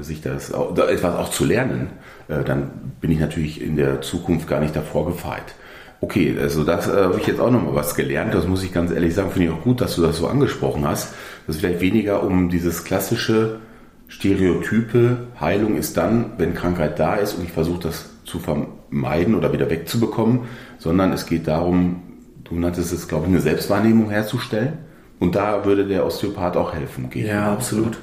sich 0.00 0.20
das 0.20 0.50
da 0.50 0.88
etwas 0.88 1.16
auch 1.16 1.30
zu 1.30 1.44
lernen, 1.44 1.90
äh, 2.28 2.44
dann 2.44 2.70
bin 3.00 3.10
ich 3.10 3.20
natürlich 3.20 3.62
in 3.62 3.76
der 3.76 4.00
Zukunft 4.00 4.48
gar 4.48 4.60
nicht 4.60 4.74
davor 4.74 5.06
gefeit. 5.06 5.54
Okay, 6.00 6.36
also 6.40 6.64
das 6.64 6.88
äh, 6.88 6.92
habe 6.92 7.18
ich 7.20 7.26
jetzt 7.26 7.40
auch 7.40 7.50
noch 7.50 7.62
mal 7.62 7.74
was 7.74 7.94
gelernt. 7.94 8.34
Das 8.34 8.46
muss 8.46 8.64
ich 8.64 8.72
ganz 8.72 8.90
ehrlich 8.90 9.14
sagen, 9.14 9.30
finde 9.30 9.48
ich 9.48 9.54
auch 9.54 9.62
gut, 9.62 9.80
dass 9.80 9.94
du 9.94 10.02
das 10.02 10.16
so 10.16 10.26
angesprochen 10.26 10.86
hast. 10.86 11.14
Das 11.46 11.56
ist 11.56 11.60
vielleicht 11.60 11.80
weniger 11.80 12.22
um 12.22 12.48
dieses 12.48 12.84
klassische 12.84 13.60
Stereotype, 14.08 15.28
Heilung 15.40 15.76
ist 15.76 15.96
dann, 15.96 16.32
wenn 16.36 16.52
Krankheit 16.52 16.98
da 16.98 17.14
ist 17.14 17.34
und 17.34 17.44
ich 17.44 17.52
versuche 17.52 17.84
das 17.84 18.10
zu 18.24 18.40
vermeiden 18.40 19.34
oder 19.34 19.54
wieder 19.54 19.70
wegzubekommen, 19.70 20.40
sondern 20.78 21.12
es 21.12 21.24
geht 21.24 21.48
darum, 21.48 22.02
du 22.44 22.54
nanntest 22.54 22.92
es, 22.92 23.08
glaube 23.08 23.24
ich, 23.26 23.32
eine 23.32 23.40
Selbstwahrnehmung 23.40 24.10
herzustellen. 24.10 24.74
Und 25.18 25.34
da 25.34 25.64
würde 25.64 25.86
der 25.86 26.04
Osteopath 26.04 26.56
auch 26.56 26.74
helfen. 26.74 27.08
Ja, 27.14 27.52
absolut. 27.52 27.96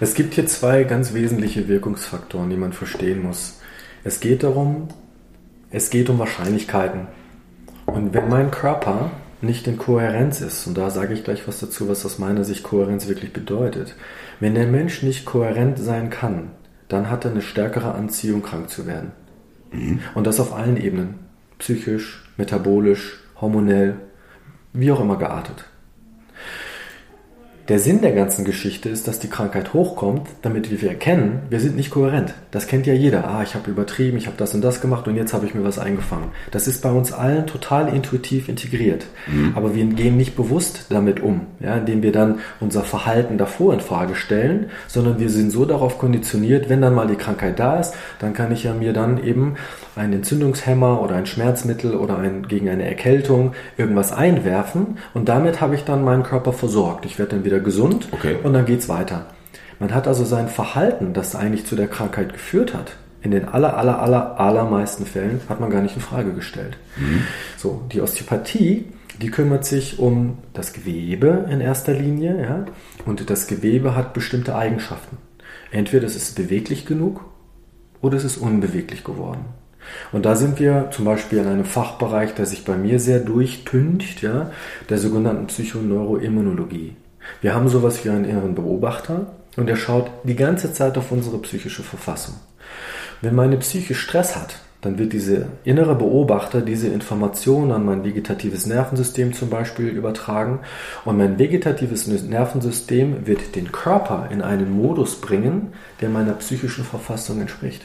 Es 0.00 0.14
gibt 0.14 0.34
hier 0.34 0.46
zwei 0.46 0.84
ganz 0.84 1.14
wesentliche 1.14 1.68
Wirkungsfaktoren, 1.68 2.50
die 2.50 2.56
man 2.56 2.72
verstehen 2.72 3.22
muss. 3.22 3.60
Es 4.02 4.20
geht 4.20 4.42
darum, 4.42 4.88
es 5.70 5.90
geht 5.90 6.10
um 6.10 6.18
Wahrscheinlichkeiten. 6.18 7.06
Und 7.86 8.14
wenn 8.14 8.28
mein 8.28 8.50
Körper 8.50 9.10
nicht 9.40 9.66
in 9.66 9.78
Kohärenz 9.78 10.40
ist, 10.40 10.66
und 10.66 10.76
da 10.76 10.90
sage 10.90 11.14
ich 11.14 11.24
gleich 11.24 11.46
was 11.46 11.60
dazu, 11.60 11.88
was 11.88 12.04
aus 12.04 12.18
meiner 12.18 12.44
Sicht 12.44 12.62
Kohärenz 12.62 13.08
wirklich 13.08 13.32
bedeutet, 13.32 13.94
wenn 14.40 14.54
der 14.54 14.66
Mensch 14.66 15.02
nicht 15.02 15.24
kohärent 15.26 15.78
sein 15.78 16.10
kann, 16.10 16.50
dann 16.88 17.10
hat 17.10 17.24
er 17.24 17.30
eine 17.30 17.42
stärkere 17.42 17.94
Anziehung, 17.94 18.42
krank 18.42 18.68
zu 18.70 18.86
werden. 18.86 19.12
Mhm. 19.72 20.00
Und 20.14 20.26
das 20.26 20.40
auf 20.40 20.54
allen 20.54 20.76
Ebenen. 20.76 21.20
Psychisch, 21.58 22.24
metabolisch, 22.36 23.20
hormonell, 23.40 23.96
wie 24.72 24.90
auch 24.90 25.00
immer 25.00 25.18
geartet. 25.18 25.66
Der 27.68 27.78
Sinn 27.78 28.02
der 28.02 28.12
ganzen 28.12 28.44
Geschichte 28.44 28.90
ist, 28.90 29.08
dass 29.08 29.20
die 29.20 29.30
Krankheit 29.30 29.72
hochkommt, 29.72 30.28
damit 30.42 30.70
wir 30.70 30.86
erkennen, 30.86 31.40
wir 31.48 31.60
sind 31.60 31.76
nicht 31.76 31.90
kohärent. 31.90 32.34
Das 32.50 32.66
kennt 32.66 32.86
ja 32.86 32.92
jeder. 32.92 33.26
Ah, 33.26 33.42
ich 33.42 33.54
habe 33.54 33.70
übertrieben, 33.70 34.18
ich 34.18 34.26
habe 34.26 34.36
das 34.36 34.52
und 34.52 34.60
das 34.60 34.82
gemacht 34.82 35.08
und 35.08 35.16
jetzt 35.16 35.32
habe 35.32 35.46
ich 35.46 35.54
mir 35.54 35.64
was 35.64 35.78
eingefangen. 35.78 36.28
Das 36.50 36.68
ist 36.68 36.82
bei 36.82 36.90
uns 36.90 37.10
allen 37.10 37.46
total 37.46 37.88
intuitiv 37.88 38.50
integriert. 38.50 39.06
Mhm. 39.26 39.52
Aber 39.54 39.74
wir 39.74 39.86
gehen 39.86 40.18
nicht 40.18 40.36
bewusst 40.36 40.88
damit 40.90 41.20
um, 41.20 41.46
ja, 41.60 41.76
indem 41.76 42.02
wir 42.02 42.12
dann 42.12 42.40
unser 42.60 42.82
Verhalten 42.82 43.38
davor 43.38 43.72
in 43.72 43.80
Frage 43.80 44.14
stellen, 44.14 44.66
sondern 44.86 45.18
wir 45.18 45.30
sind 45.30 45.50
so 45.50 45.64
darauf 45.64 45.98
konditioniert, 45.98 46.68
wenn 46.68 46.82
dann 46.82 46.94
mal 46.94 47.06
die 47.06 47.16
Krankheit 47.16 47.58
da 47.58 47.80
ist, 47.80 47.94
dann 48.18 48.34
kann 48.34 48.52
ich 48.52 48.64
ja 48.64 48.74
mir 48.74 48.92
dann 48.92 49.24
eben 49.24 49.54
einen 49.96 50.12
Entzündungshemmer 50.12 51.00
oder 51.00 51.14
ein 51.14 51.24
Schmerzmittel 51.26 51.94
oder 51.94 52.18
ein, 52.18 52.46
gegen 52.46 52.68
eine 52.68 52.84
Erkältung 52.84 53.54
irgendwas 53.78 54.12
einwerfen 54.12 54.98
und 55.14 55.30
damit 55.30 55.62
habe 55.62 55.74
ich 55.76 55.84
dann 55.84 56.04
meinen 56.04 56.24
Körper 56.24 56.52
versorgt. 56.52 57.06
Ich 57.06 57.18
werde 57.18 57.36
dann 57.36 57.44
wieder 57.44 57.53
wieder 57.54 57.64
gesund 57.64 58.08
okay. 58.12 58.36
und 58.42 58.52
dann 58.52 58.66
geht 58.66 58.80
es 58.80 58.88
weiter. 58.88 59.26
Man 59.78 59.94
hat 59.94 60.06
also 60.08 60.24
sein 60.24 60.48
Verhalten, 60.48 61.12
das 61.12 61.34
eigentlich 61.34 61.66
zu 61.66 61.76
der 61.76 61.88
Krankheit 61.88 62.32
geführt 62.32 62.74
hat, 62.74 62.96
in 63.22 63.30
den 63.30 63.48
aller, 63.48 63.76
aller, 63.76 64.00
aller, 64.00 64.38
allermeisten 64.38 65.06
Fällen 65.06 65.40
hat 65.48 65.60
man 65.60 65.70
gar 65.70 65.82
nicht 65.82 65.96
in 65.96 66.02
Frage 66.02 66.32
gestellt. 66.32 66.76
Mhm. 66.96 67.22
So, 67.56 67.82
die 67.92 68.00
Osteopathie, 68.00 68.86
die 69.20 69.30
kümmert 69.30 69.64
sich 69.64 69.98
um 69.98 70.38
das 70.52 70.72
Gewebe 70.72 71.46
in 71.50 71.60
erster 71.60 71.94
Linie, 71.94 72.42
ja, 72.42 72.66
und 73.06 73.30
das 73.30 73.46
Gewebe 73.46 73.96
hat 73.96 74.12
bestimmte 74.12 74.54
Eigenschaften. 74.56 75.18
Entweder 75.70 76.06
es 76.06 76.16
ist 76.16 76.36
beweglich 76.36 76.86
genug 76.86 77.24
oder 78.00 78.16
es 78.16 78.24
ist 78.24 78.36
unbeweglich 78.36 79.04
geworden. 79.04 79.44
Und 80.12 80.24
da 80.24 80.34
sind 80.34 80.58
wir 80.60 80.90
zum 80.92 81.04
Beispiel 81.04 81.38
in 81.38 81.46
einem 81.46 81.64
Fachbereich, 81.64 82.34
der 82.34 82.46
sich 82.46 82.64
bei 82.64 82.76
mir 82.76 82.98
sehr 83.00 83.20
durchtüncht, 83.20 84.22
ja, 84.22 84.50
der 84.88 84.98
sogenannten 84.98 85.46
Psychoneuroimmunologie. 85.46 86.96
Wir 87.40 87.54
haben 87.54 87.68
sowas 87.68 88.04
wie 88.04 88.10
einen 88.10 88.24
inneren 88.24 88.54
Beobachter 88.54 89.26
und 89.56 89.66
der 89.66 89.76
schaut 89.76 90.10
die 90.24 90.36
ganze 90.36 90.72
Zeit 90.72 90.98
auf 90.98 91.12
unsere 91.12 91.38
psychische 91.38 91.82
Verfassung. 91.82 92.34
Wenn 93.20 93.34
meine 93.34 93.56
Psyche 93.58 93.94
Stress 93.94 94.36
hat, 94.36 94.56
dann 94.84 94.98
wird 94.98 95.14
dieser 95.14 95.46
innere 95.64 95.94
Beobachter 95.94 96.60
diese 96.60 96.88
Information 96.88 97.72
an 97.72 97.86
mein 97.86 98.04
vegetatives 98.04 98.66
Nervensystem 98.66 99.32
zum 99.32 99.48
Beispiel 99.48 99.88
übertragen 99.88 100.60
und 101.06 101.16
mein 101.16 101.38
vegetatives 101.38 102.06
Nervensystem 102.06 103.26
wird 103.26 103.56
den 103.56 103.72
Körper 103.72 104.28
in 104.30 104.42
einen 104.42 104.70
Modus 104.70 105.20
bringen, 105.20 105.72
der 106.00 106.10
meiner 106.10 106.34
psychischen 106.34 106.84
Verfassung 106.84 107.40
entspricht. 107.40 107.82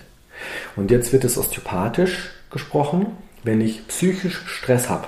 Und 0.75 0.91
jetzt 0.91 1.13
wird 1.13 1.23
es 1.23 1.38
osteopathisch 1.38 2.32
gesprochen, 2.49 3.08
wenn 3.43 3.62
ich 3.62 3.88
psychisch 3.88 4.41
Stress 4.47 4.89
habe, 4.89 5.08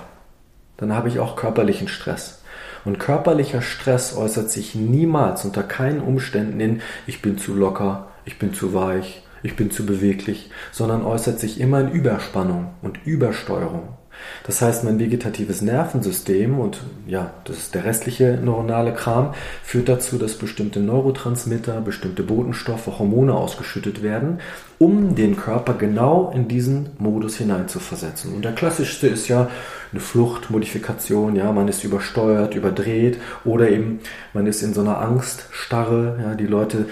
dann 0.77 0.93
habe 0.93 1.09
ich 1.09 1.19
auch 1.19 1.35
körperlichen 1.35 1.89
Stress. 1.89 2.40
Und 2.83 2.99
körperlicher 2.99 3.61
Stress 3.61 4.15
äußert 4.15 4.49
sich 4.49 4.75
niemals 4.75 5.45
unter 5.45 5.63
keinen 5.63 6.01
Umständen 6.01 6.59
in 6.59 6.81
ich 7.05 7.21
bin 7.21 7.37
zu 7.37 7.53
locker, 7.53 8.07
ich 8.25 8.39
bin 8.39 8.53
zu 8.53 8.73
weich, 8.73 9.23
ich 9.43 9.55
bin 9.55 9.71
zu 9.71 9.85
beweglich, 9.85 10.49
sondern 10.71 11.03
äußert 11.03 11.39
sich 11.39 11.59
immer 11.59 11.79
in 11.81 11.91
Überspannung 11.91 12.73
und 12.81 13.05
Übersteuerung. 13.05 14.00
Das 14.45 14.61
heißt, 14.61 14.83
mein 14.83 14.99
vegetatives 14.99 15.61
Nervensystem 15.61 16.59
und 16.59 16.81
ja, 17.07 17.31
das 17.45 17.57
ist 17.57 17.75
der 17.75 17.85
restliche 17.85 18.39
neuronale 18.41 18.93
Kram 18.93 19.33
führt 19.63 19.89
dazu, 19.89 20.17
dass 20.17 20.35
bestimmte 20.35 20.79
Neurotransmitter, 20.79 21.81
bestimmte 21.81 22.23
Botenstoffe, 22.23 22.87
Hormone 22.99 23.33
ausgeschüttet 23.33 24.03
werden, 24.03 24.39
um 24.79 25.15
den 25.15 25.35
Körper 25.35 25.73
genau 25.73 26.31
in 26.35 26.47
diesen 26.47 26.89
Modus 26.97 27.37
hineinzuversetzen. 27.37 28.33
Und 28.33 28.43
der 28.43 28.53
klassischste 28.53 29.07
ist 29.07 29.27
ja 29.27 29.49
eine 29.91 30.01
Fluchtmodifikation, 30.01 31.35
ja, 31.35 31.51
man 31.51 31.67
ist 31.67 31.83
übersteuert, 31.83 32.55
überdreht 32.55 33.19
oder 33.45 33.69
eben 33.69 33.99
man 34.33 34.47
ist 34.47 34.61
in 34.61 34.73
so 34.73 34.81
einer 34.81 34.99
Angststarre, 34.99 36.19
ja, 36.21 36.35
die 36.35 36.47
Leute 36.47 36.85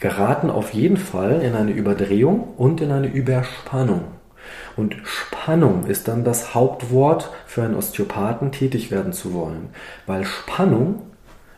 geraten 0.00 0.50
auf 0.50 0.72
jeden 0.72 0.96
Fall 0.96 1.42
in 1.42 1.54
eine 1.54 1.72
Überdrehung 1.72 2.54
und 2.56 2.80
in 2.80 2.90
eine 2.90 3.08
Überspannung. 3.08 4.19
Und 4.76 4.96
Spannung 5.04 5.86
ist 5.86 6.08
dann 6.08 6.24
das 6.24 6.54
Hauptwort 6.54 7.30
für 7.46 7.62
einen 7.62 7.74
Osteopathen, 7.74 8.52
tätig 8.52 8.90
werden 8.90 9.12
zu 9.12 9.34
wollen. 9.34 9.70
Weil 10.06 10.24
Spannung 10.24 11.02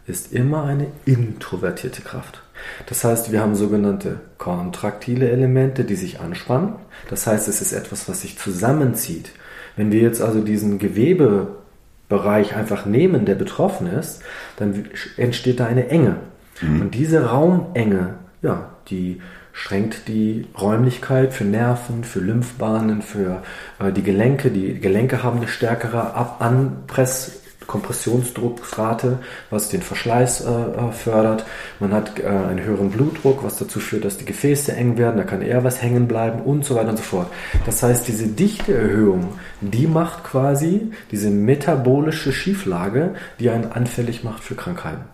ist 0.06 0.32
immer 0.32 0.64
eine 0.64 0.88
introvertierte 1.04 2.02
Kraft. 2.02 2.42
Das 2.86 3.04
heißt, 3.04 3.32
wir 3.32 3.40
haben 3.40 3.54
sogenannte 3.54 4.20
kontraktile 4.38 5.30
Elemente, 5.30 5.84
die 5.84 5.94
sich 5.94 6.20
anspannen. 6.20 6.74
Das 7.08 7.26
heißt, 7.26 7.48
es 7.48 7.60
ist 7.60 7.72
etwas, 7.72 8.08
was 8.08 8.22
sich 8.22 8.38
zusammenzieht. 8.38 9.32
Wenn 9.76 9.90
wir 9.92 10.00
jetzt 10.00 10.20
also 10.20 10.40
diesen 10.40 10.78
Gewebebereich 10.78 12.54
einfach 12.54 12.86
nehmen, 12.86 13.24
der 13.24 13.34
betroffen 13.34 13.86
ist, 13.86 14.22
dann 14.56 14.86
entsteht 15.16 15.60
da 15.60 15.66
eine 15.66 15.88
Enge. 15.88 16.16
Mhm. 16.60 16.80
Und 16.82 16.94
diese 16.94 17.26
Raumenge, 17.26 18.14
ja, 18.42 18.70
die 18.88 19.20
schränkt 19.52 20.08
die 20.08 20.46
Räumlichkeit 20.58 21.32
für 21.32 21.44
Nerven, 21.44 22.04
für 22.04 22.20
Lymphbahnen, 22.20 23.02
für 23.02 23.42
äh, 23.78 23.92
die 23.92 24.02
Gelenke. 24.02 24.50
Die 24.50 24.80
Gelenke 24.80 25.22
haben 25.22 25.38
eine 25.38 25.48
stärkere 25.48 26.14
Ab 26.14 26.36
Anpress 26.40 27.41
Kompressionsdrucksrate, 27.66 29.18
was 29.50 29.68
den 29.68 29.82
Verschleiß 29.82 30.42
äh, 30.42 30.50
äh, 30.50 30.92
fördert. 30.92 31.44
Man 31.80 31.92
hat 31.92 32.18
äh, 32.18 32.26
einen 32.26 32.62
höheren 32.62 32.90
Blutdruck, 32.90 33.44
was 33.44 33.58
dazu 33.58 33.80
führt, 33.80 34.04
dass 34.04 34.18
die 34.18 34.24
Gefäße 34.24 34.72
eng 34.74 34.98
werden, 34.98 35.16
da 35.16 35.24
kann 35.24 35.42
eher 35.42 35.64
was 35.64 35.82
hängen 35.82 36.08
bleiben 36.08 36.42
und 36.42 36.64
so 36.64 36.74
weiter 36.74 36.90
und 36.90 36.96
so 36.98 37.02
fort. 37.02 37.28
Das 37.66 37.82
heißt, 37.82 38.06
diese 38.08 38.28
Dichteerhöhung, 38.28 39.34
die 39.60 39.86
macht 39.86 40.24
quasi 40.24 40.92
diese 41.10 41.30
metabolische 41.30 42.32
Schieflage, 42.32 43.14
die 43.38 43.50
einen 43.50 43.72
anfällig 43.72 44.24
macht 44.24 44.42
für 44.42 44.54
Krankheiten. 44.54 45.04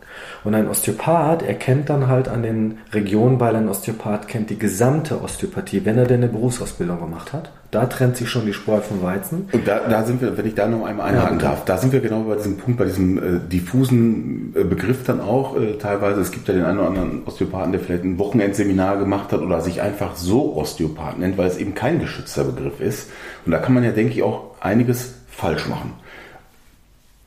Und 0.45 0.55
ein 0.55 0.69
Osteopath 0.69 1.43
erkennt 1.43 1.91
dann 1.91 2.09
halt 2.09 2.29
an 2.29 2.43
den 2.43 2.79
Regionen, 2.93 3.41
weil 3.41 3.57
ein 3.57 3.69
Osteopath 3.69 4.29
kennt 4.29 4.51
die 4.51 4.59
gesamte 4.59 5.23
Osteopathie, 5.23 5.85
wenn 5.85 5.99
er 5.99 6.07
denn 6.07 6.23
eine 6.23 6.33
Berufsausbildung 6.33 7.01
gemacht 7.01 7.33
hat. 7.33 7.51
Da 7.71 7.85
trennt 7.85 8.17
sich 8.17 8.31
schon 8.31 8.47
die 8.47 8.55
Spreu 8.55 8.81
vom 8.81 9.03
Weizen. 9.03 9.49
Und 9.53 9.69
da, 9.69 9.81
da 9.89 10.03
sind 10.05 10.23
wir, 10.23 10.39
wenn 10.39 10.47
ich 10.47 10.55
da 10.55 10.67
noch 10.67 10.87
einmal 10.87 11.13
einhaken 11.13 11.39
ja, 11.39 11.49
darf, 11.49 11.67
da 11.67 11.77
sind 11.77 11.93
wir 11.93 12.01
genau 12.01 12.23
bei 12.23 12.37
diesem 12.37 12.57
Punkt, 12.57 12.79
bei 12.79 12.87
diesem 12.87 13.19
äh, 13.19 13.41
diffusen 13.41 14.55
äh, 14.57 14.65
Begriff 14.65 15.05
dann 15.05 15.21
auch 15.21 15.55
äh, 15.57 15.75
teilweise. 15.75 16.23
Es 16.23 16.31
gibt 16.31 16.49
ja 16.49 16.55
den 16.55 16.65
einen 16.65 16.79
oder 16.79 16.89
anderen 16.89 17.25
Osteopathen, 17.27 17.73
der 17.73 17.81
vielleicht 17.83 18.05
ein 18.05 18.19
Wochenendseminar 18.19 18.97
gemacht 18.97 19.33
hat 19.33 19.41
oder 19.41 19.61
sich 19.61 19.83
einfach 19.83 20.17
so 20.17 20.57
Osteopath 20.57 21.19
nennt, 21.19 21.37
weil 21.37 21.47
es 21.47 21.59
eben 21.59 21.75
kein 21.75 22.01
geschützter 22.01 22.45
Begriff 22.45 22.81
ist. 22.81 23.11
Und 23.45 23.53
da 23.53 23.59
kann 23.59 23.75
man 23.75 23.85
ja, 23.85 23.91
denke 23.91 24.15
ich, 24.15 24.23
auch 24.23 24.55
einiges 24.61 25.15
falsch 25.29 25.69
machen. 25.69 25.93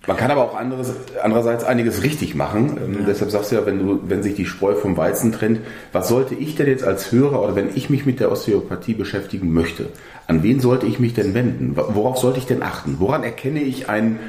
Man 0.07 0.17
kann 0.17 0.31
aber 0.31 0.43
auch 0.43 0.55
anderes, 0.55 0.93
andererseits 1.21 1.63
einiges 1.63 2.01
richtig 2.01 2.33
machen. 2.33 2.79
Ähm, 2.83 2.93
ja. 2.99 3.05
Deshalb 3.05 3.29
sagst 3.29 3.51
du 3.51 3.55
ja, 3.55 3.65
wenn, 3.67 3.79
du, 3.79 3.99
wenn 4.07 4.23
sich 4.23 4.35
die 4.35 4.47
Spreu 4.47 4.73
vom 4.73 4.97
Weizen 4.97 5.31
trennt, 5.31 5.59
was 5.91 6.07
sollte 6.07 6.33
ich 6.33 6.55
denn 6.55 6.67
jetzt 6.67 6.83
als 6.83 7.11
Hörer 7.11 7.41
oder 7.41 7.55
wenn 7.55 7.69
ich 7.75 7.89
mich 7.91 8.05
mit 8.05 8.19
der 8.19 8.31
Osteopathie 8.31 8.95
beschäftigen 8.95 9.53
möchte, 9.53 9.89
an 10.25 10.41
wen 10.41 10.59
sollte 10.59 10.87
ich 10.87 10.99
mich 10.99 11.13
denn 11.13 11.35
wenden? 11.35 11.75
Worauf 11.75 12.17
sollte 12.17 12.39
ich 12.39 12.47
denn 12.47 12.63
achten? 12.63 12.95
Woran 12.99 13.23
erkenne 13.23 13.61
ich 13.61 13.89
einen, 13.89 14.19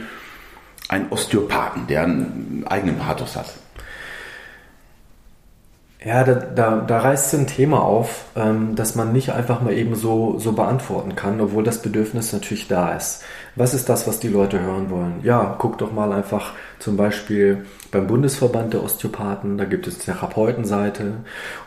einen 0.89 1.11
Osteopathen, 1.11 1.87
der 1.87 2.03
einen 2.03 2.65
eigenen 2.67 2.99
Pathos 2.99 3.37
hat? 3.37 3.55
Ja, 6.05 6.25
da, 6.25 6.35
da, 6.35 6.81
da 6.81 6.99
reißt 6.99 7.35
ein 7.35 7.47
Thema 7.47 7.83
auf, 7.83 8.25
ähm, 8.35 8.75
das 8.75 8.97
man 8.97 9.12
nicht 9.12 9.33
einfach 9.33 9.61
mal 9.61 9.73
eben 9.73 9.95
so, 9.95 10.38
so 10.38 10.53
beantworten 10.53 11.15
kann, 11.15 11.41
obwohl 11.41 11.62
das 11.62 11.81
Bedürfnis 11.81 12.33
natürlich 12.33 12.67
da 12.67 12.95
ist. 12.95 13.23
Was 13.55 13.73
ist 13.73 13.88
das, 13.88 14.09
was 14.09 14.19
die 14.19 14.29
Leute 14.29 14.59
hören 14.61 14.91
wollen? 14.91 15.21
Ja, 15.23 15.55
guck 15.59 15.79
doch 15.79 15.93
mal 15.93 16.12
einfach 16.12 16.55
zum 16.83 16.97
Beispiel 16.97 17.64
beim 17.92 18.07
Bundesverband 18.07 18.73
der 18.73 18.83
Osteopathen, 18.83 19.59
da 19.59 19.64
gibt 19.66 19.87
es 19.87 19.99
Therapeutenseite 19.99 21.12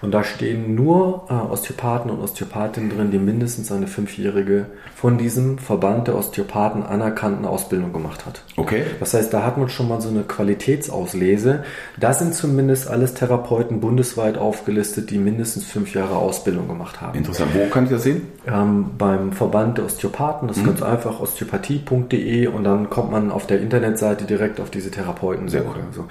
und 0.01 0.11
da 0.11 0.23
stehen 0.23 0.75
nur 0.75 1.27
äh, 1.29 1.33
Osteopathen 1.33 2.11
und 2.11 2.19
Osteopathinnen 2.19 2.89
drin, 2.89 3.11
die 3.11 3.19
mindestens 3.19 3.71
eine 3.71 3.87
fünfjährige 3.87 4.65
von 4.95 5.17
diesem 5.17 5.57
Verband 5.57 6.07
der 6.07 6.17
Osteopathen 6.17 6.83
anerkannten 6.83 7.45
Ausbildung 7.45 7.93
gemacht 7.93 8.25
hat. 8.25 8.41
Okay. 8.57 8.83
Das 8.99 9.13
heißt, 9.13 9.33
da 9.33 9.43
hat 9.43 9.57
man 9.57 9.69
schon 9.69 9.87
mal 9.87 10.01
so 10.01 10.09
eine 10.09 10.23
Qualitätsauslese. 10.23 11.63
Da 11.99 12.13
sind 12.13 12.33
zumindest 12.33 12.89
alles 12.89 13.13
Therapeuten 13.13 13.79
bundesweit 13.79 14.37
aufgelistet, 14.37 15.11
die 15.11 15.19
mindestens 15.19 15.65
fünf 15.65 15.93
Jahre 15.93 16.15
Ausbildung 16.15 16.67
gemacht 16.67 17.01
haben. 17.01 17.17
Interessant. 17.17 17.51
Wo 17.53 17.67
kann 17.67 17.85
ich 17.85 17.91
das 17.91 18.03
sehen? 18.03 18.23
Ähm, 18.47 18.91
beim 18.97 19.31
Verband 19.31 19.77
der 19.77 19.85
Osteopathen, 19.85 20.47
das 20.47 20.57
ist 20.57 20.63
mhm. 20.63 20.69
ganz 20.69 20.81
einfach, 20.81 21.19
osteopathie.de 21.19 22.47
und 22.47 22.63
dann 22.63 22.89
kommt 22.89 23.11
man 23.11 23.31
auf 23.31 23.45
der 23.45 23.61
Internetseite 23.61 24.25
direkt 24.25 24.59
auf 24.59 24.71
diese 24.71 24.89
Therapeuten. 25.05 25.47
Sehr 25.47 25.61
gut. 25.61 25.75
So. 25.93 26.05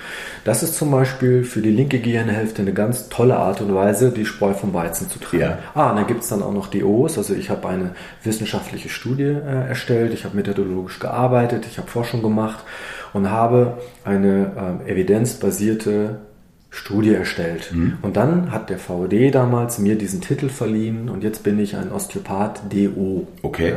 Das 0.44 0.62
ist 0.62 0.74
zum 0.74 0.90
Beispiel 0.90 1.44
für 1.44 1.60
die 1.60 1.70
linke 1.70 2.00
Gehirnhälfte 2.00 2.62
eine 2.62 2.72
ganz 2.72 3.08
tolle 3.08 3.36
Art 3.36 3.60
und 3.60 3.74
Weise, 3.74 4.10
die 4.10 4.24
Spreu 4.24 4.54
vom 4.54 4.72
Weizen 4.72 5.08
zu 5.08 5.18
trennen. 5.18 5.42
Ja. 5.42 5.58
Ah, 5.74 5.90
und 5.90 5.96
dann 5.96 6.06
gibt 6.06 6.22
es 6.22 6.28
dann 6.28 6.42
auch 6.42 6.52
noch 6.52 6.68
DOs. 6.68 7.18
Also 7.18 7.34
ich 7.34 7.50
habe 7.50 7.68
eine 7.68 7.90
wissenschaftliche 8.22 8.88
Studie 8.88 9.24
äh, 9.24 9.68
erstellt, 9.68 10.14
ich 10.14 10.24
habe 10.24 10.36
methodologisch 10.36 11.00
gearbeitet, 11.00 11.66
ich 11.70 11.78
habe 11.78 11.88
Forschung 11.88 12.22
gemacht 12.22 12.64
und 13.12 13.30
habe 13.30 13.78
eine 14.04 14.80
äh, 14.86 14.92
evidenzbasierte 14.92 16.20
Studie 16.74 17.14
erstellt. 17.14 17.72
Mhm. 17.72 17.98
Und 18.02 18.16
dann 18.16 18.50
hat 18.50 18.68
der 18.68 18.78
VD 18.78 19.30
damals 19.30 19.78
mir 19.78 19.96
diesen 19.96 20.20
Titel 20.20 20.48
verliehen 20.48 21.08
und 21.08 21.22
jetzt 21.22 21.44
bin 21.44 21.60
ich 21.60 21.76
ein 21.76 21.92
Osteopath 21.92 22.62
DO. 22.68 23.28
Okay. 23.42 23.74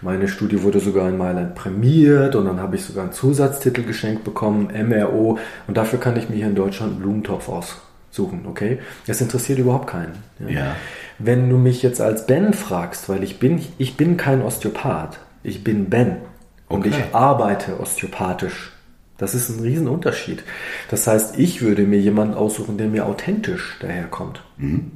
Meine 0.00 0.26
Studie 0.26 0.62
wurde 0.62 0.80
sogar 0.80 1.06
in 1.10 1.18
Mailand 1.18 1.54
prämiert 1.54 2.34
und 2.34 2.46
dann 2.46 2.58
habe 2.58 2.76
ich 2.76 2.84
sogar 2.84 3.04
einen 3.04 3.12
Zusatztitel 3.12 3.82
geschenkt 3.82 4.24
bekommen, 4.24 4.68
MRO. 4.88 5.38
Und 5.66 5.76
dafür 5.76 6.00
kann 6.00 6.16
ich 6.16 6.30
mir 6.30 6.36
hier 6.36 6.46
in 6.46 6.54
Deutschland 6.54 6.92
einen 6.92 7.02
Blumentopf 7.02 7.50
aussuchen, 7.50 8.46
okay? 8.48 8.78
Das 9.06 9.20
interessiert 9.20 9.58
überhaupt 9.58 9.88
keinen. 9.88 10.14
Ja. 10.38 10.48
ja. 10.48 10.76
Wenn 11.18 11.50
du 11.50 11.58
mich 11.58 11.82
jetzt 11.82 12.00
als 12.00 12.26
Ben 12.26 12.54
fragst, 12.54 13.10
weil 13.10 13.22
ich 13.22 13.38
bin, 13.38 13.60
ich 13.76 13.98
bin 13.98 14.16
kein 14.16 14.40
Osteopath, 14.40 15.18
ich 15.42 15.62
bin 15.62 15.90
Ben. 15.90 16.16
Und 16.68 16.86
okay. 16.86 16.90
ich 16.90 17.14
arbeite 17.14 17.78
osteopathisch 17.78 18.72
das 19.20 19.34
ist 19.34 19.50
ein 19.50 19.60
Riesenunterschied. 19.60 20.42
Das 20.88 21.06
heißt, 21.06 21.38
ich 21.38 21.60
würde 21.60 21.82
mir 21.82 22.00
jemanden 22.00 22.32
aussuchen, 22.32 22.78
der 22.78 22.88
mir 22.88 23.04
authentisch 23.04 23.76
daherkommt. 23.80 24.42
Mhm. 24.56 24.92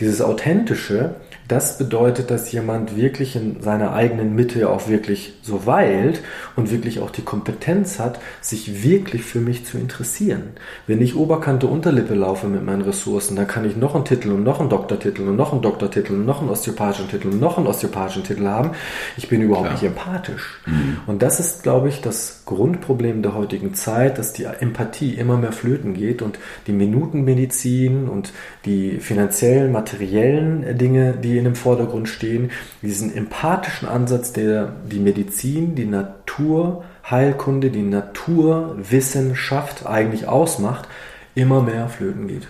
Dieses 0.00 0.20
Authentische 0.20 1.16
das 1.48 1.78
bedeutet, 1.78 2.30
dass 2.30 2.52
jemand 2.52 2.94
wirklich 2.94 3.34
in 3.34 3.62
seiner 3.62 3.94
eigenen 3.94 4.34
Mitte 4.34 4.68
auch 4.68 4.86
wirklich 4.88 5.32
so 5.40 5.64
weilt 5.64 6.20
und 6.56 6.70
wirklich 6.70 7.00
auch 7.00 7.10
die 7.10 7.22
Kompetenz 7.22 7.98
hat, 7.98 8.20
sich 8.42 8.84
wirklich 8.84 9.22
für 9.22 9.40
mich 9.40 9.64
zu 9.64 9.78
interessieren. 9.78 10.50
Wenn 10.86 11.00
ich 11.00 11.16
Oberkante 11.16 11.66
Unterlippe 11.66 12.14
laufe 12.14 12.48
mit 12.48 12.64
meinen 12.64 12.82
Ressourcen, 12.82 13.34
dann 13.34 13.46
kann 13.46 13.64
ich 13.64 13.76
noch 13.76 13.94
einen 13.94 14.04
Titel 14.04 14.30
und 14.30 14.44
noch 14.44 14.60
einen 14.60 14.68
Doktortitel 14.68 15.22
und 15.22 15.36
noch 15.36 15.52
einen 15.52 15.62
Doktortitel 15.62 16.12
und 16.12 16.26
noch 16.26 16.42
einen 16.42 16.50
osteopathischen 16.50 17.08
Titel 17.08 17.28
und 17.28 17.40
noch 17.40 17.56
einen 17.56 17.66
osteopathischen 17.66 18.24
Titel 18.24 18.46
haben. 18.46 18.72
Ich 19.16 19.28
bin 19.28 19.40
überhaupt 19.40 19.68
Klar. 19.68 19.80
nicht 19.80 19.84
empathisch. 19.84 20.60
Mhm. 20.66 20.98
Und 21.06 21.22
das 21.22 21.40
ist, 21.40 21.62
glaube 21.62 21.88
ich, 21.88 22.02
das 22.02 22.42
Grundproblem 22.44 23.22
der 23.22 23.34
heutigen 23.34 23.72
Zeit, 23.72 24.18
dass 24.18 24.34
die 24.34 24.44
Empathie 24.44 25.14
immer 25.14 25.38
mehr 25.38 25.52
flöten 25.52 25.94
geht 25.94 26.20
und 26.20 26.38
die 26.66 26.72
Minutenmedizin 26.72 28.06
und 28.06 28.32
die 28.66 28.98
finanziellen, 28.98 29.72
materiellen 29.72 30.76
Dinge, 30.76 31.14
die 31.14 31.37
in 31.38 31.44
dem 31.44 31.54
Vordergrund 31.54 32.08
stehen, 32.08 32.50
diesen 32.82 33.16
empathischen 33.16 33.88
Ansatz, 33.88 34.32
der 34.32 34.72
die 34.90 34.98
Medizin, 34.98 35.74
die 35.74 35.86
Naturheilkunde, 35.86 37.70
die 37.70 37.82
Naturwissenschaft 37.82 39.86
eigentlich 39.86 40.26
ausmacht, 40.26 40.88
immer 41.34 41.62
mehr 41.62 41.88
flöten 41.88 42.28
geht. 42.28 42.46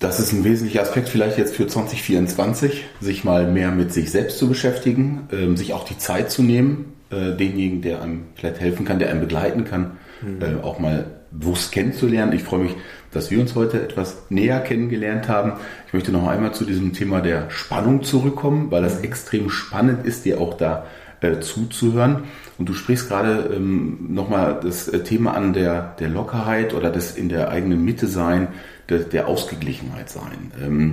Das 0.00 0.20
ist 0.20 0.32
ein 0.32 0.44
wesentlicher 0.44 0.82
Aspekt 0.82 1.08
vielleicht 1.08 1.38
jetzt 1.38 1.56
für 1.56 1.66
2024, 1.66 2.84
sich 3.00 3.24
mal 3.24 3.50
mehr 3.50 3.70
mit 3.70 3.92
sich 3.92 4.10
selbst 4.10 4.38
zu 4.38 4.48
beschäftigen, 4.48 5.28
ähm, 5.32 5.56
sich 5.56 5.72
auch 5.72 5.84
die 5.84 5.96
Zeit 5.96 6.30
zu 6.30 6.42
nehmen, 6.42 6.92
äh, 7.10 7.36
denjenigen, 7.36 7.80
der 7.80 8.02
einem 8.02 8.24
vielleicht 8.34 8.60
helfen 8.60 8.84
kann, 8.84 8.98
der 8.98 9.10
einem 9.10 9.20
begleiten 9.20 9.64
kann, 9.64 9.92
mhm. 10.20 10.42
äh, 10.42 10.62
auch 10.62 10.78
mal 10.78 11.06
bewusst 11.30 11.72
kennenzulernen. 11.72 12.32
Ich 12.32 12.42
freue 12.42 12.60
mich, 12.60 12.74
dass 13.14 13.30
wir 13.30 13.40
uns 13.40 13.54
heute 13.54 13.82
etwas 13.82 14.22
näher 14.28 14.60
kennengelernt 14.60 15.28
haben. 15.28 15.54
Ich 15.86 15.92
möchte 15.92 16.12
noch 16.12 16.26
einmal 16.26 16.52
zu 16.52 16.64
diesem 16.64 16.92
Thema 16.92 17.20
der 17.20 17.50
Spannung 17.50 18.02
zurückkommen, 18.02 18.70
weil 18.70 18.82
das 18.82 19.00
extrem 19.00 19.50
spannend 19.50 20.04
ist, 20.04 20.24
dir 20.24 20.40
auch 20.40 20.54
da 20.54 20.86
äh, 21.20 21.40
zuzuhören. 21.40 22.24
Und 22.58 22.68
du 22.68 22.74
sprichst 22.74 23.08
gerade 23.08 23.50
ähm, 23.54 23.98
nochmal 24.10 24.60
das 24.62 24.88
äh, 24.88 25.02
Thema 25.02 25.34
an 25.34 25.52
der, 25.52 25.94
der 25.98 26.08
Lockerheit 26.08 26.74
oder 26.74 26.90
das 26.90 27.16
in 27.16 27.28
der 27.28 27.48
eigenen 27.48 27.84
Mitte 27.84 28.06
sein, 28.06 28.48
der, 28.88 28.98
der 29.00 29.28
Ausgeglichenheit 29.28 30.10
sein. 30.10 30.52
Ähm, 30.62 30.92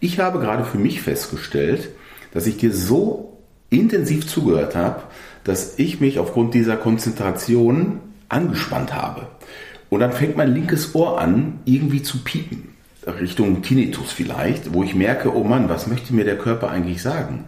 ich 0.00 0.18
habe 0.18 0.38
gerade 0.38 0.64
für 0.64 0.78
mich 0.78 1.02
festgestellt, 1.02 1.90
dass 2.32 2.46
ich 2.46 2.56
dir 2.56 2.72
so 2.72 3.38
intensiv 3.70 4.26
zugehört 4.26 4.74
habe, 4.74 5.02
dass 5.44 5.78
ich 5.78 6.00
mich 6.00 6.18
aufgrund 6.18 6.54
dieser 6.54 6.76
Konzentration 6.76 8.00
angespannt 8.28 8.94
habe. 8.94 9.28
Und 9.88 10.00
dann 10.00 10.12
fängt 10.12 10.36
mein 10.36 10.52
linkes 10.52 10.94
Ohr 10.94 11.20
an, 11.20 11.60
irgendwie 11.64 12.02
zu 12.02 12.18
piepen. 12.18 12.74
Richtung 13.06 13.62
Tinnitus 13.62 14.12
vielleicht, 14.12 14.74
wo 14.74 14.82
ich 14.82 14.94
merke, 14.94 15.34
oh 15.34 15.44
Mann, 15.44 15.68
was 15.68 15.86
möchte 15.86 16.12
mir 16.12 16.24
der 16.24 16.38
Körper 16.38 16.70
eigentlich 16.70 17.02
sagen? 17.02 17.44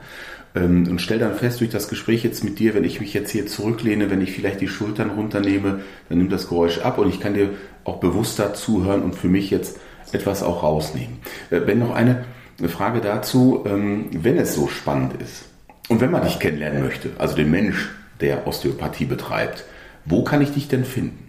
Ähm, 0.54 0.86
und 0.88 1.00
stelle 1.00 1.20
dann 1.20 1.34
fest, 1.34 1.60
durch 1.60 1.70
das 1.70 1.88
Gespräch 1.88 2.22
jetzt 2.22 2.44
mit 2.44 2.58
dir, 2.58 2.74
wenn 2.74 2.84
ich 2.84 3.00
mich 3.00 3.12
jetzt 3.12 3.30
hier 3.30 3.46
zurücklehne, 3.46 4.10
wenn 4.10 4.20
ich 4.20 4.32
vielleicht 4.32 4.60
die 4.60 4.68
Schultern 4.68 5.10
runternehme, 5.10 5.80
dann 6.08 6.18
nimmt 6.18 6.32
das 6.32 6.48
Geräusch 6.48 6.78
ab 6.78 6.98
und 6.98 7.08
ich 7.08 7.20
kann 7.20 7.34
dir 7.34 7.50
auch 7.84 7.98
bewusster 7.98 8.54
zuhören 8.54 9.02
und 9.02 9.14
für 9.14 9.28
mich 9.28 9.50
jetzt 9.50 9.78
etwas 10.12 10.42
auch 10.42 10.62
rausnehmen. 10.62 11.18
Äh, 11.50 11.62
wenn 11.66 11.80
noch 11.80 11.94
eine 11.94 12.24
Frage 12.68 13.00
dazu, 13.00 13.64
ähm, 13.66 14.06
wenn 14.12 14.36
es 14.36 14.54
so 14.54 14.68
spannend 14.68 15.20
ist 15.20 15.44
und 15.88 16.00
wenn 16.00 16.10
man 16.10 16.22
dich 16.22 16.38
kennenlernen 16.38 16.82
möchte, 16.82 17.10
also 17.18 17.34
den 17.34 17.50
Mensch, 17.50 17.90
der 18.20 18.46
Osteopathie 18.46 19.04
betreibt, 19.04 19.64
wo 20.04 20.24
kann 20.24 20.40
ich 20.40 20.52
dich 20.52 20.68
denn 20.68 20.84
finden? 20.84 21.27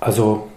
Also 0.00 0.48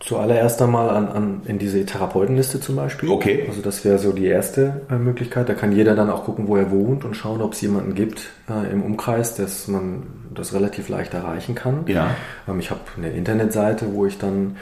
zuallererst 0.00 0.62
einmal 0.62 0.90
an, 0.90 1.08
an, 1.08 1.40
in 1.46 1.58
diese 1.58 1.84
Therapeutenliste 1.84 2.60
zum 2.60 2.76
Beispiel. 2.76 3.10
Okay. 3.10 3.44
Also 3.48 3.62
das 3.62 3.84
wäre 3.84 3.98
so 3.98 4.12
die 4.12 4.26
erste 4.26 4.82
äh, 4.90 4.94
Möglichkeit. 4.94 5.48
Da 5.48 5.54
kann 5.54 5.72
jeder 5.72 5.96
dann 5.96 6.10
auch 6.10 6.24
gucken, 6.24 6.46
wo 6.46 6.56
er 6.56 6.70
wohnt 6.70 7.04
und 7.04 7.14
schauen, 7.14 7.40
ob 7.40 7.54
es 7.54 7.60
jemanden 7.60 7.94
gibt 7.94 8.30
äh, 8.48 8.70
im 8.70 8.82
Umkreis, 8.82 9.34
dass 9.34 9.66
man 9.66 10.04
das 10.34 10.54
relativ 10.54 10.88
leicht 10.88 11.14
erreichen 11.14 11.54
kann. 11.54 11.84
Ja. 11.86 12.14
Ähm, 12.46 12.60
ich 12.60 12.70
habe 12.70 12.80
eine 12.96 13.10
Internetseite, 13.10 13.92
wo 13.92 14.06
ich 14.06 14.18
dann 14.18 14.56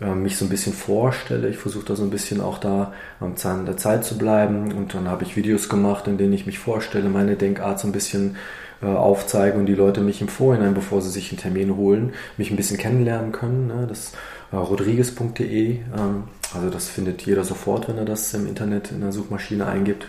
äh, 0.00 0.14
mich 0.14 0.38
so 0.38 0.46
ein 0.46 0.48
bisschen 0.48 0.72
vorstelle. 0.72 1.48
Ich 1.48 1.58
versuche 1.58 1.84
da 1.84 1.96
so 1.96 2.04
ein 2.04 2.10
bisschen 2.10 2.40
auch 2.40 2.58
da 2.58 2.92
am 3.20 3.36
Zahn 3.36 3.66
der 3.66 3.76
Zeit 3.76 4.04
zu 4.04 4.16
bleiben. 4.16 4.72
Und 4.72 4.94
dann 4.94 5.08
habe 5.08 5.24
ich 5.24 5.36
Videos 5.36 5.68
gemacht, 5.68 6.06
in 6.06 6.16
denen 6.16 6.32
ich 6.32 6.46
mich 6.46 6.58
vorstelle, 6.58 7.10
meine 7.10 7.36
Denkart 7.36 7.78
so 7.78 7.88
ein 7.88 7.92
bisschen 7.92 8.36
äh, 8.82 8.86
aufzeige 8.86 9.58
und 9.58 9.66
die 9.66 9.74
Leute 9.74 10.00
mich 10.00 10.20
im 10.20 10.28
Vorhinein, 10.28 10.74
bevor 10.74 11.02
sie 11.02 11.10
sich 11.10 11.30
einen 11.30 11.40
Termin 11.40 11.76
holen, 11.76 12.12
mich 12.36 12.50
ein 12.50 12.56
bisschen 12.56 12.78
kennenlernen 12.78 13.32
können. 13.32 13.66
Ne? 13.66 13.86
Das 13.88 14.12
äh, 14.52 14.56
rodriguez.de, 14.56 15.70
ähm, 15.76 16.24
also 16.54 16.70
das 16.70 16.88
findet 16.88 17.22
jeder 17.22 17.44
sofort, 17.44 17.88
wenn 17.88 17.98
er 17.98 18.04
das 18.04 18.32
im 18.34 18.46
Internet 18.46 18.92
in 18.92 19.00
der 19.00 19.12
Suchmaschine 19.12 19.66
eingibt. 19.66 20.06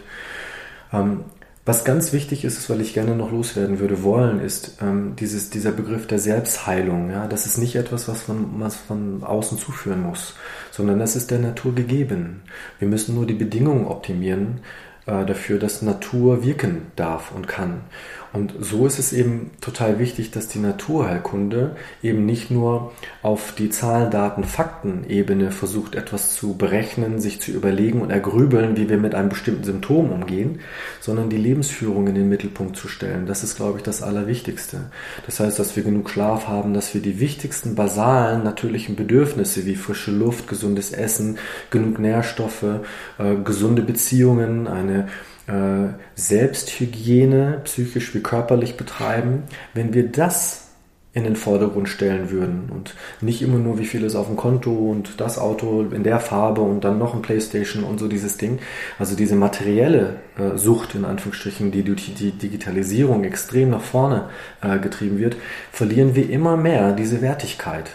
Ähm, 0.94 1.26
was 1.66 1.84
ganz 1.84 2.14
wichtig 2.14 2.46
ist, 2.46 2.68
weil 2.72 2.82
ich 2.82 2.96
gerne 2.96 3.16
noch 3.16 3.32
loswerden 3.32 3.80
würde 3.80 4.02
wollen, 4.02 4.40
ist 4.40 4.78
ähm, 4.82 5.16
dieses, 5.20 5.52
dieser 5.52 5.72
Begriff 5.72 6.08
der 6.08 6.18
Selbstheilung. 6.18 7.12
Ja? 7.12 7.28
Das 7.28 7.46
ist 7.46 7.58
nicht 7.58 7.76
etwas, 7.76 8.08
was 8.08 8.28
man, 8.28 8.60
was 8.60 8.76
von 8.76 9.24
außen 9.24 9.58
zuführen 9.58 10.02
muss, 10.02 10.34
sondern 10.72 10.98
das 10.98 11.16
ist 11.16 11.30
der 11.30 11.40
Natur 11.40 11.76
gegeben. 11.76 12.42
Wir 12.80 12.88
müssen 12.88 13.14
nur 13.14 13.28
die 13.28 13.36
Bedingungen 13.36 13.86
optimieren 13.86 14.62
äh, 15.06 15.26
dafür, 15.26 15.60
dass 15.60 15.82
Natur 15.82 16.44
wirken 16.44 16.88
darf 16.96 17.32
und 17.36 17.48
kann. 17.48 17.82
Und 18.32 18.54
so 18.60 18.86
ist 18.86 19.00
es 19.00 19.12
eben 19.12 19.52
total 19.60 19.98
wichtig, 19.98 20.30
dass 20.32 20.48
die 20.48 20.60
Naturheilkunde 20.60 21.76
eben 22.04 22.26
nicht 22.26 22.52
nur 22.52 22.92
auf 23.24 23.54
die 23.58 23.70
Zahlen, 23.70 24.12
Daten, 24.12 24.44
Fakten-Ebene 24.44 25.52
versucht, 25.52 25.96
etwas 25.96 26.36
zu 26.36 26.56
berechnen, 26.56 27.20
sich 27.20 27.42
zu 27.42 27.52
überlegen 27.52 28.02
und 28.02 28.12
ergrübeln, 28.12 28.78
wie 28.78 28.88
wir 28.88 28.98
mit 28.98 29.16
einem 29.16 29.30
bestimmten 29.30 29.64
Symptom 29.64 30.12
umgehen, 30.12 30.60
sondern 31.00 31.30
die 31.30 31.38
Lebensführung 31.38 32.08
in 32.08 32.16
den 32.16 32.30
Mittelpunkt 32.30 32.78
zu 32.78 32.88
stellen. 32.88 33.26
Das 33.26 33.44
ist, 33.44 33.56
glaube 33.56 33.80
ich, 33.80 33.84
das 33.84 34.04
Allerwichtigste. 34.04 34.92
Das 35.26 35.40
heißt, 35.40 35.58
dass 35.58 35.76
wir 35.76 35.84
genug 35.84 36.10
Schlaf 36.10 36.48
haben, 36.48 36.74
dass 36.74 36.94
wir 36.94 37.02
die 37.02 37.20
wichtigsten 37.20 37.74
basalen 37.74 38.44
natürlichen 38.44 38.96
Bedürfnisse 38.96 39.66
wie 39.66 39.76
frische 39.76 40.12
Luft, 40.12 40.48
gesundes 40.48 40.92
Essen, 40.92 41.40
genug 41.72 41.98
Nährstoffe, 41.98 42.64
äh, 43.18 43.36
gesunde 43.44 43.82
Beziehungen, 43.82 44.68
eine 44.68 45.08
äh, 45.50 45.94
Selbsthygiene, 46.16 47.62
psychisch 47.64 48.14
wie 48.14 48.22
körperlich 48.22 48.78
betreiben, 48.78 49.44
wenn 49.74 49.94
wir 49.94 50.08
das 50.08 50.70
in 51.12 51.24
den 51.24 51.36
Vordergrund 51.36 51.90
stellen 51.90 52.30
würden 52.30 52.70
und 52.70 52.94
nicht 53.20 53.42
immer 53.42 53.58
nur, 53.58 53.80
wie 53.80 53.88
viel 53.88 54.04
ist 54.04 54.16
auf 54.16 54.28
dem 54.28 54.36
Konto 54.36 54.72
und 54.72 55.20
das 55.20 55.40
Auto 55.40 55.82
in 55.82 56.04
der 56.04 56.20
Farbe 56.20 56.62
und 56.62 56.84
dann 56.84 57.00
noch 57.00 57.16
ein 57.16 57.24
Playstation 57.24 57.84
und 57.84 58.00
so 58.00 58.08
dieses 58.08 58.38
Ding. 58.38 58.60
Also 59.00 59.16
diese 59.16 59.36
materielle 59.36 60.18
äh, 60.38 60.56
Sucht 60.56 60.94
in 60.94 61.06
Anführungsstrichen, 61.06 61.72
die 61.72 61.84
durch 61.84 62.14
die 62.14 62.32
Digitalisierung 62.32 63.24
extrem 63.24 63.72
nach 63.72 63.82
vorne 63.82 64.30
äh, 64.62 64.78
getrieben 64.78 65.18
wird, 65.18 65.36
verlieren 65.72 66.14
wir 66.14 66.30
immer 66.30 66.58
mehr 66.58 66.94
diese 66.94 67.22
Wertigkeit. 67.22 67.90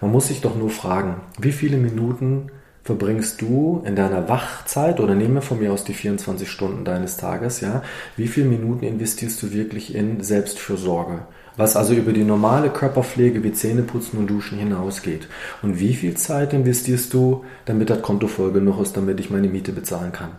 Man 0.00 0.12
muss 0.12 0.28
sich 0.28 0.40
doch 0.40 0.54
nur 0.54 0.70
fragen, 0.70 1.22
wie 1.40 1.52
viele 1.52 1.76
Minuten 1.76 2.52
verbringst 2.90 3.40
du 3.40 3.84
in 3.86 3.94
deiner 3.94 4.28
Wachzeit 4.28 4.98
oder 4.98 5.14
nehme 5.14 5.42
von 5.42 5.60
mir 5.60 5.72
aus 5.72 5.84
die 5.84 5.94
24 5.94 6.50
Stunden 6.50 6.84
deines 6.84 7.16
Tages, 7.16 7.60
ja, 7.60 7.84
wie 8.16 8.26
viele 8.26 8.48
Minuten 8.48 8.84
investierst 8.84 9.40
du 9.44 9.52
wirklich 9.52 9.94
in 9.94 10.24
Selbstfürsorge? 10.24 11.20
Was 11.56 11.76
also 11.76 11.94
über 11.94 12.12
die 12.12 12.24
normale 12.24 12.70
Körperpflege 12.70 13.42
wie 13.42 13.52
Zähneputzen 13.52 14.18
und 14.18 14.28
Duschen 14.28 14.58
hinausgeht. 14.58 15.28
Und 15.62 15.78
wie 15.78 15.94
viel 15.94 16.14
Zeit 16.14 16.52
investierst 16.52 17.12
du, 17.12 17.44
damit 17.64 17.90
das 17.90 18.02
Konto 18.02 18.28
voll 18.28 18.52
genug 18.52 18.80
ist, 18.80 18.96
damit 18.96 19.20
ich 19.20 19.30
meine 19.30 19.48
Miete 19.48 19.72
bezahlen 19.72 20.12
kann? 20.12 20.30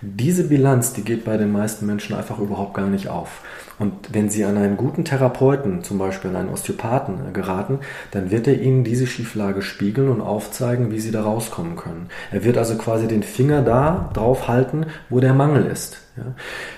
Diese 0.00 0.44
Bilanz, 0.44 0.92
die 0.92 1.02
geht 1.02 1.24
bei 1.24 1.36
den 1.36 1.52
meisten 1.52 1.86
Menschen 1.86 2.16
einfach 2.16 2.38
überhaupt 2.38 2.74
gar 2.74 2.88
nicht 2.88 3.08
auf. 3.08 3.42
Und 3.78 3.92
wenn 4.12 4.30
Sie 4.30 4.44
an 4.44 4.56
einen 4.56 4.76
guten 4.76 5.04
Therapeuten, 5.04 5.82
zum 5.82 5.98
Beispiel 5.98 6.30
an 6.30 6.36
einen 6.36 6.48
Osteopathen, 6.48 7.32
geraten, 7.32 7.80
dann 8.10 8.30
wird 8.30 8.46
er 8.46 8.60
Ihnen 8.60 8.84
diese 8.84 9.06
Schieflage 9.06 9.62
spiegeln 9.62 10.08
und 10.08 10.20
aufzeigen, 10.20 10.90
wie 10.90 11.00
Sie 11.00 11.10
da 11.10 11.22
rauskommen 11.22 11.76
können. 11.76 12.08
Er 12.32 12.44
wird 12.44 12.58
also 12.58 12.76
quasi 12.76 13.06
den 13.06 13.22
Finger 13.22 13.62
da 13.62 14.10
drauf 14.14 14.48
halten, 14.48 14.86
wo 15.10 15.20
der 15.20 15.34
Mangel 15.34 15.66
ist. 15.66 15.98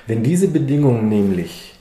Wenn 0.06 0.22
diese 0.22 0.48
Bedingungen 0.48 1.08
nämlich 1.08 1.77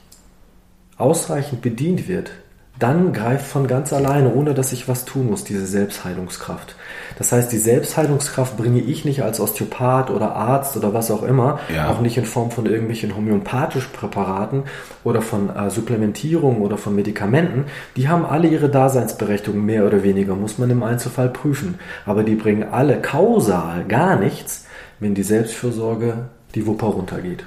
ausreichend 0.97 1.61
bedient 1.61 2.07
wird, 2.07 2.31
dann 2.79 3.11
greift 3.11 3.47
von 3.47 3.67
ganz 3.67 3.91
alleine, 3.91 4.33
ohne 4.33 4.53
dass 4.53 4.71
ich 4.71 4.87
was 4.87 5.05
tun 5.05 5.27
muss, 5.27 5.43
diese 5.43 5.65
Selbstheilungskraft. 5.65 6.75
Das 7.17 7.31
heißt, 7.31 7.51
die 7.51 7.57
Selbstheilungskraft 7.57 8.55
bringe 8.55 8.79
ich 8.79 9.03
nicht 9.03 9.23
als 9.23 9.39
Osteopath 9.39 10.11
oder 10.11 10.35
Arzt 10.35 10.77
oder 10.77 10.93
was 10.93 11.09
auch 11.09 11.23
immer, 11.23 11.59
ja. 11.73 11.89
auch 11.89 12.01
nicht 12.01 12.17
in 12.17 12.25
Form 12.25 12.51
von 12.51 12.67
irgendwelchen 12.67 13.15
homöopathischen 13.15 13.91
Präparaten 13.93 14.63
oder 15.03 15.23
von 15.23 15.49
äh, 15.49 15.71
Supplementierung 15.71 16.61
oder 16.61 16.77
von 16.77 16.95
Medikamenten. 16.95 17.65
Die 17.95 18.09
haben 18.09 18.25
alle 18.25 18.47
ihre 18.47 18.69
Daseinsberechtigung, 18.69 19.65
mehr 19.65 19.85
oder 19.85 20.03
weniger, 20.03 20.35
muss 20.35 20.59
man 20.59 20.69
im 20.69 20.83
Einzelfall 20.83 21.29
prüfen. 21.29 21.79
Aber 22.05 22.23
die 22.23 22.35
bringen 22.35 22.63
alle 22.71 23.01
kausal 23.01 23.85
gar 23.85 24.17
nichts, 24.17 24.65
wenn 24.99 25.15
die 25.15 25.23
Selbstfürsorge 25.23 26.29
die 26.53 26.67
Wupper 26.67 26.87
runtergeht. 26.87 27.45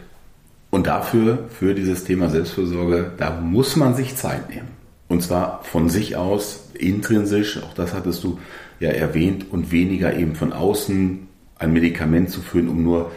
Und 0.71 0.87
dafür, 0.87 1.47
für 1.51 1.75
dieses 1.75 2.05
Thema 2.05 2.31
Selbstfürsorge, 2.31 3.13
da 3.17 3.41
muss 3.41 3.77
man 3.77 3.95
sich 3.95 4.17
Zeit 4.17 4.51
nehmen. 4.51 4.69
Und 5.09 5.23
zwar 5.23 5.65
von 5.65 5.89
sich 5.89 6.17
aus, 6.17 6.71
intrinsisch, 6.75 7.61
auch 7.63 7.75
das 7.75 7.93
hattest 7.93 8.23
du 8.23 8.39
ja 8.79 8.91
erwähnt, 8.91 9.47
und 9.51 9.73
weniger 9.73 10.15
eben 10.15 10.35
von 10.35 10.53
außen 10.53 11.27
ein 11.59 11.73
Medikament 11.73 12.31
zu 12.31 12.41
führen, 12.41 12.69
um 12.69 12.83
nur 12.85 13.11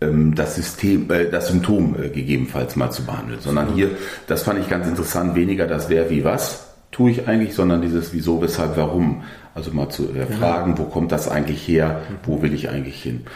ähm, 0.00 0.34
das 0.34 0.56
System, 0.56 1.10
äh, 1.10 1.30
das 1.30 1.48
Symptom 1.48 1.94
äh, 2.02 2.08
gegebenenfalls 2.08 2.76
mal 2.76 2.90
zu 2.90 3.04
behandeln. 3.04 3.40
Sondern 3.40 3.74
hier, 3.74 3.90
das 4.26 4.42
fand 4.42 4.60
ich 4.60 4.68
ganz 4.68 4.88
interessant, 4.88 5.34
weniger 5.34 5.66
das 5.66 5.90
wer 5.90 6.08
wie 6.10 6.24
was 6.24 6.66
tue 6.96 7.10
ich 7.10 7.28
eigentlich, 7.28 7.54
sondern 7.54 7.82
dieses 7.82 8.14
wieso, 8.14 8.40
weshalb, 8.40 8.76
warum. 8.76 9.22
Also 9.54 9.70
mal 9.70 9.88
zu 9.88 10.14
äh, 10.14 10.26
fragen, 10.26 10.76
wo 10.78 10.84
kommt 10.84 11.12
das 11.12 11.28
eigentlich 11.28 11.66
her, 11.66 12.02
wo 12.24 12.42
will 12.42 12.52
ich 12.52 12.68
eigentlich 12.68 13.02
hin. 13.02 13.26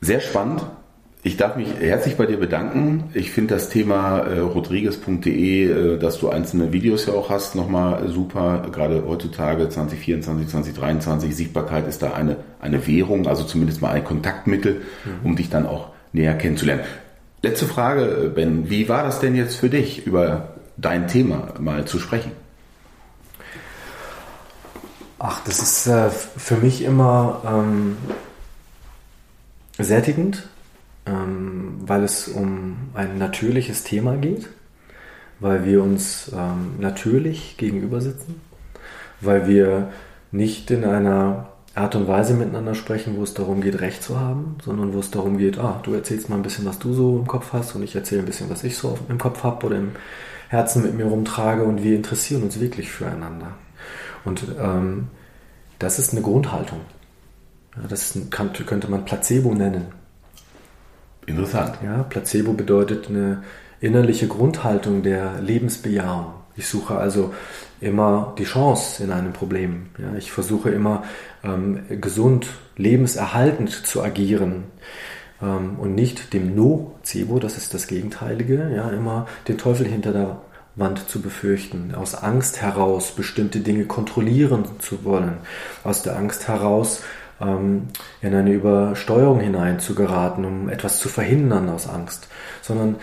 Sehr 0.00 0.20
spannend, 0.20 0.62
ich 1.22 1.36
darf 1.36 1.56
mich 1.56 1.68
herzlich 1.78 2.16
bei 2.16 2.24
dir 2.24 2.38
bedanken. 2.38 3.10
Ich 3.12 3.30
finde 3.30 3.54
das 3.54 3.68
Thema 3.68 4.20
äh, 4.20 4.38
rodriguez.de, 4.38 5.94
äh, 5.94 5.98
dass 5.98 6.18
du 6.18 6.30
einzelne 6.30 6.72
Videos 6.72 7.06
ja 7.06 7.12
auch 7.12 7.28
hast, 7.28 7.54
nochmal 7.54 8.08
super. 8.08 8.66
Gerade 8.72 9.04
heutzutage 9.06 9.68
2024, 9.68 10.48
2023, 10.48 11.36
Sichtbarkeit 11.36 11.86
ist 11.86 12.02
da 12.02 12.14
eine, 12.14 12.36
eine 12.60 12.86
Währung, 12.86 13.26
also 13.26 13.44
zumindest 13.44 13.82
mal 13.82 13.90
ein 13.90 14.04
Kontaktmittel, 14.04 14.82
mhm. 15.04 15.26
um 15.26 15.36
dich 15.36 15.50
dann 15.50 15.66
auch 15.66 15.88
näher 16.12 16.34
kennenzulernen. 16.34 16.84
Letzte 17.42 17.66
Frage, 17.66 18.32
Ben. 18.34 18.70
Wie 18.70 18.88
war 18.88 19.02
das 19.02 19.20
denn 19.20 19.34
jetzt 19.34 19.56
für 19.56 19.68
dich, 19.68 20.06
über 20.06 20.54
dein 20.78 21.06
Thema 21.06 21.54
mal 21.58 21.84
zu 21.84 21.98
sprechen? 21.98 22.32
Ach, 25.18 25.42
das 25.44 25.60
ist 25.60 25.86
äh, 25.86 26.08
für 26.08 26.56
mich 26.56 26.82
immer 26.82 27.42
ähm, 27.46 27.98
sättigend 29.78 30.48
ähm, 31.06 31.76
weil 31.80 32.04
es 32.04 32.28
um 32.28 32.90
ein 32.94 33.18
natürliches 33.18 33.84
Thema 33.84 34.16
geht, 34.16 34.48
weil 35.40 35.64
wir 35.64 35.82
uns 35.82 36.30
ähm, 36.34 36.74
natürlich 36.78 37.56
gegenüber 37.56 38.00
sitzen, 38.00 38.40
weil 39.20 39.46
wir 39.48 39.90
nicht 40.32 40.70
in 40.70 40.84
einer 40.84 41.48
Art 41.74 41.94
und 41.94 42.08
Weise 42.08 42.34
miteinander 42.34 42.74
sprechen, 42.74 43.16
wo 43.16 43.22
es 43.22 43.34
darum 43.34 43.60
geht, 43.60 43.80
Recht 43.80 44.02
zu 44.02 44.18
haben, 44.18 44.56
sondern 44.64 44.92
wo 44.92 44.98
es 44.98 45.10
darum 45.10 45.38
geht, 45.38 45.58
ah, 45.58 45.80
du 45.82 45.94
erzählst 45.94 46.28
mal 46.28 46.36
ein 46.36 46.42
bisschen, 46.42 46.66
was 46.66 46.78
du 46.78 46.92
so 46.92 47.16
im 47.16 47.26
Kopf 47.26 47.52
hast 47.52 47.74
und 47.74 47.82
ich 47.82 47.94
erzähle 47.94 48.22
ein 48.22 48.26
bisschen, 48.26 48.50
was 48.50 48.64
ich 48.64 48.76
so 48.76 48.98
im 49.08 49.18
Kopf 49.18 49.44
habe 49.44 49.66
oder 49.66 49.76
im 49.76 49.92
Herzen 50.48 50.82
mit 50.82 50.94
mir 50.94 51.06
rumtrage 51.06 51.62
und 51.62 51.82
wir 51.82 51.94
interessieren 51.94 52.42
uns 52.42 52.58
wirklich 52.60 52.90
füreinander. 52.90 53.52
Und 54.24 54.44
ähm, 54.60 55.08
das 55.78 55.98
ist 55.98 56.12
eine 56.12 56.22
Grundhaltung. 56.22 56.80
Ja, 57.76 57.86
das 57.88 58.18
kann, 58.30 58.52
könnte 58.52 58.90
man 58.90 59.04
Placebo 59.04 59.54
nennen. 59.54 59.86
Interessant. 61.26 61.78
Ja, 61.84 62.02
Placebo 62.02 62.52
bedeutet 62.52 63.08
eine 63.08 63.42
innerliche 63.80 64.28
Grundhaltung 64.28 65.02
der 65.02 65.40
Lebensbejahung. 65.40 66.34
Ich 66.56 66.68
suche 66.68 66.96
also 66.96 67.32
immer 67.80 68.34
die 68.38 68.44
Chance 68.44 69.02
in 69.02 69.12
einem 69.12 69.32
Problem. 69.32 69.86
Ja, 69.98 70.16
ich 70.18 70.32
versuche 70.32 70.70
immer 70.70 71.04
ähm, 71.42 71.84
gesund, 72.00 72.48
lebenserhaltend 72.76 73.70
zu 73.70 74.02
agieren 74.02 74.64
ähm, 75.42 75.78
und 75.78 75.94
nicht 75.94 76.32
dem 76.34 76.54
Nocebo, 76.54 77.38
das 77.38 77.56
ist 77.56 77.72
das 77.72 77.86
Gegenteilige, 77.86 78.70
ja, 78.74 78.90
immer 78.90 79.26
den 79.48 79.58
Teufel 79.58 79.86
hinter 79.86 80.12
der 80.12 80.40
Wand 80.76 81.08
zu 81.08 81.20
befürchten, 81.20 81.94
aus 81.94 82.14
Angst 82.14 82.60
heraus 82.62 83.12
bestimmte 83.12 83.60
Dinge 83.60 83.86
kontrollieren 83.86 84.64
zu 84.78 85.04
wollen, 85.04 85.38
aus 85.84 86.02
der 86.02 86.16
Angst 86.16 86.48
heraus 86.48 87.02
ähm, 87.40 87.88
in 88.20 88.34
eine 88.34 88.52
Übersteuerung 88.52 89.40
hinein 89.40 89.80
zu 89.80 89.94
geraten, 89.94 90.44
um 90.44 90.68
etwas 90.68 90.98
zu 90.98 91.08
verhindern 91.08 91.68
aus 91.68 91.88
Angst, 91.88 92.28
sondern 92.62 92.96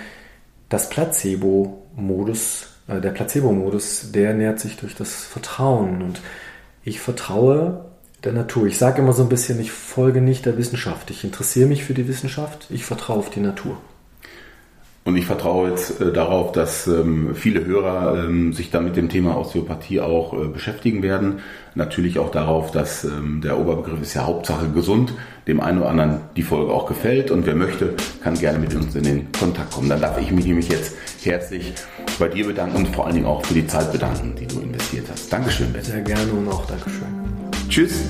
das 0.69 0.89
Placebo-Modus, 0.89 2.67
äh, 2.87 3.01
der 3.01 3.11
Placebo-Modus, 3.11 4.11
der 4.11 4.33
nährt 4.33 4.59
sich 4.59 4.77
durch 4.77 4.95
das 4.95 5.13
Vertrauen 5.13 6.01
und 6.01 6.21
ich 6.83 6.99
vertraue 6.99 7.85
der 8.23 8.33
Natur. 8.33 8.65
Ich 8.67 8.77
sage 8.77 9.01
immer 9.01 9.13
so 9.13 9.23
ein 9.23 9.29
bisschen, 9.29 9.59
ich 9.59 9.71
folge 9.71 10.21
nicht 10.21 10.45
der 10.45 10.57
Wissenschaft. 10.57 11.11
Ich 11.11 11.23
interessiere 11.23 11.67
mich 11.67 11.83
für 11.83 11.93
die 11.93 12.07
Wissenschaft, 12.07 12.67
ich 12.69 12.85
vertraue 12.85 13.19
auf 13.19 13.29
die 13.29 13.41
Natur. 13.41 13.77
Und 15.07 15.15
ich 15.15 15.25
vertraue 15.25 15.69
jetzt 15.69 16.01
äh, 16.01 16.11
darauf, 16.11 16.51
dass 16.51 16.85
ähm, 16.85 17.33
viele 17.33 17.63
Hörer 17.63 18.25
ähm, 18.25 18.51
sich 18.51 18.71
dann 18.71 18.83
mit 18.83 18.97
dem 18.97 19.07
Thema 19.07 19.37
Osteopathie 19.37 20.01
auch 20.01 20.33
äh, 20.33 20.49
beschäftigen 20.49 21.01
werden. 21.01 21.39
Natürlich 21.75 22.19
auch 22.19 22.29
darauf, 22.29 22.71
dass 22.71 23.05
ähm, 23.05 23.39
der 23.41 23.57
Oberbegriff 23.57 24.01
ist 24.01 24.15
ja 24.15 24.25
Hauptsache 24.25 24.67
gesund, 24.67 25.13
dem 25.47 25.61
einen 25.61 25.77
oder 25.77 25.91
anderen 25.91 26.19
die 26.35 26.43
Folge 26.43 26.73
auch 26.73 26.87
gefällt 26.87 27.31
und 27.31 27.45
wer 27.45 27.55
möchte, 27.55 27.93
kann 28.21 28.37
gerne 28.37 28.59
mit 28.59 28.75
uns 28.75 28.95
in 28.95 29.03
den 29.03 29.31
Kontakt 29.31 29.71
kommen. 29.71 29.87
Dann 29.87 30.01
darf 30.01 30.19
ich 30.19 30.29
mich 30.33 30.45
nämlich 30.45 30.67
jetzt 30.67 30.93
herzlich 31.23 31.73
bei 32.19 32.27
dir 32.27 32.45
bedanken 32.45 32.75
und 32.75 32.87
vor 32.89 33.05
allen 33.05 33.15
Dingen 33.15 33.27
auch 33.27 33.45
für 33.45 33.53
die 33.53 33.65
Zeit 33.65 33.93
bedanken, 33.93 34.35
die 34.37 34.45
du 34.45 34.59
investiert 34.59 35.05
hast. 35.09 35.31
Dankeschön, 35.31 35.71
Ben. 35.71 35.83
Sehr 35.83 36.01
gerne 36.01 36.33
und 36.33 36.49
auch 36.49 36.65
Dankeschön. 36.65 37.07
Tschüss. 37.69 38.09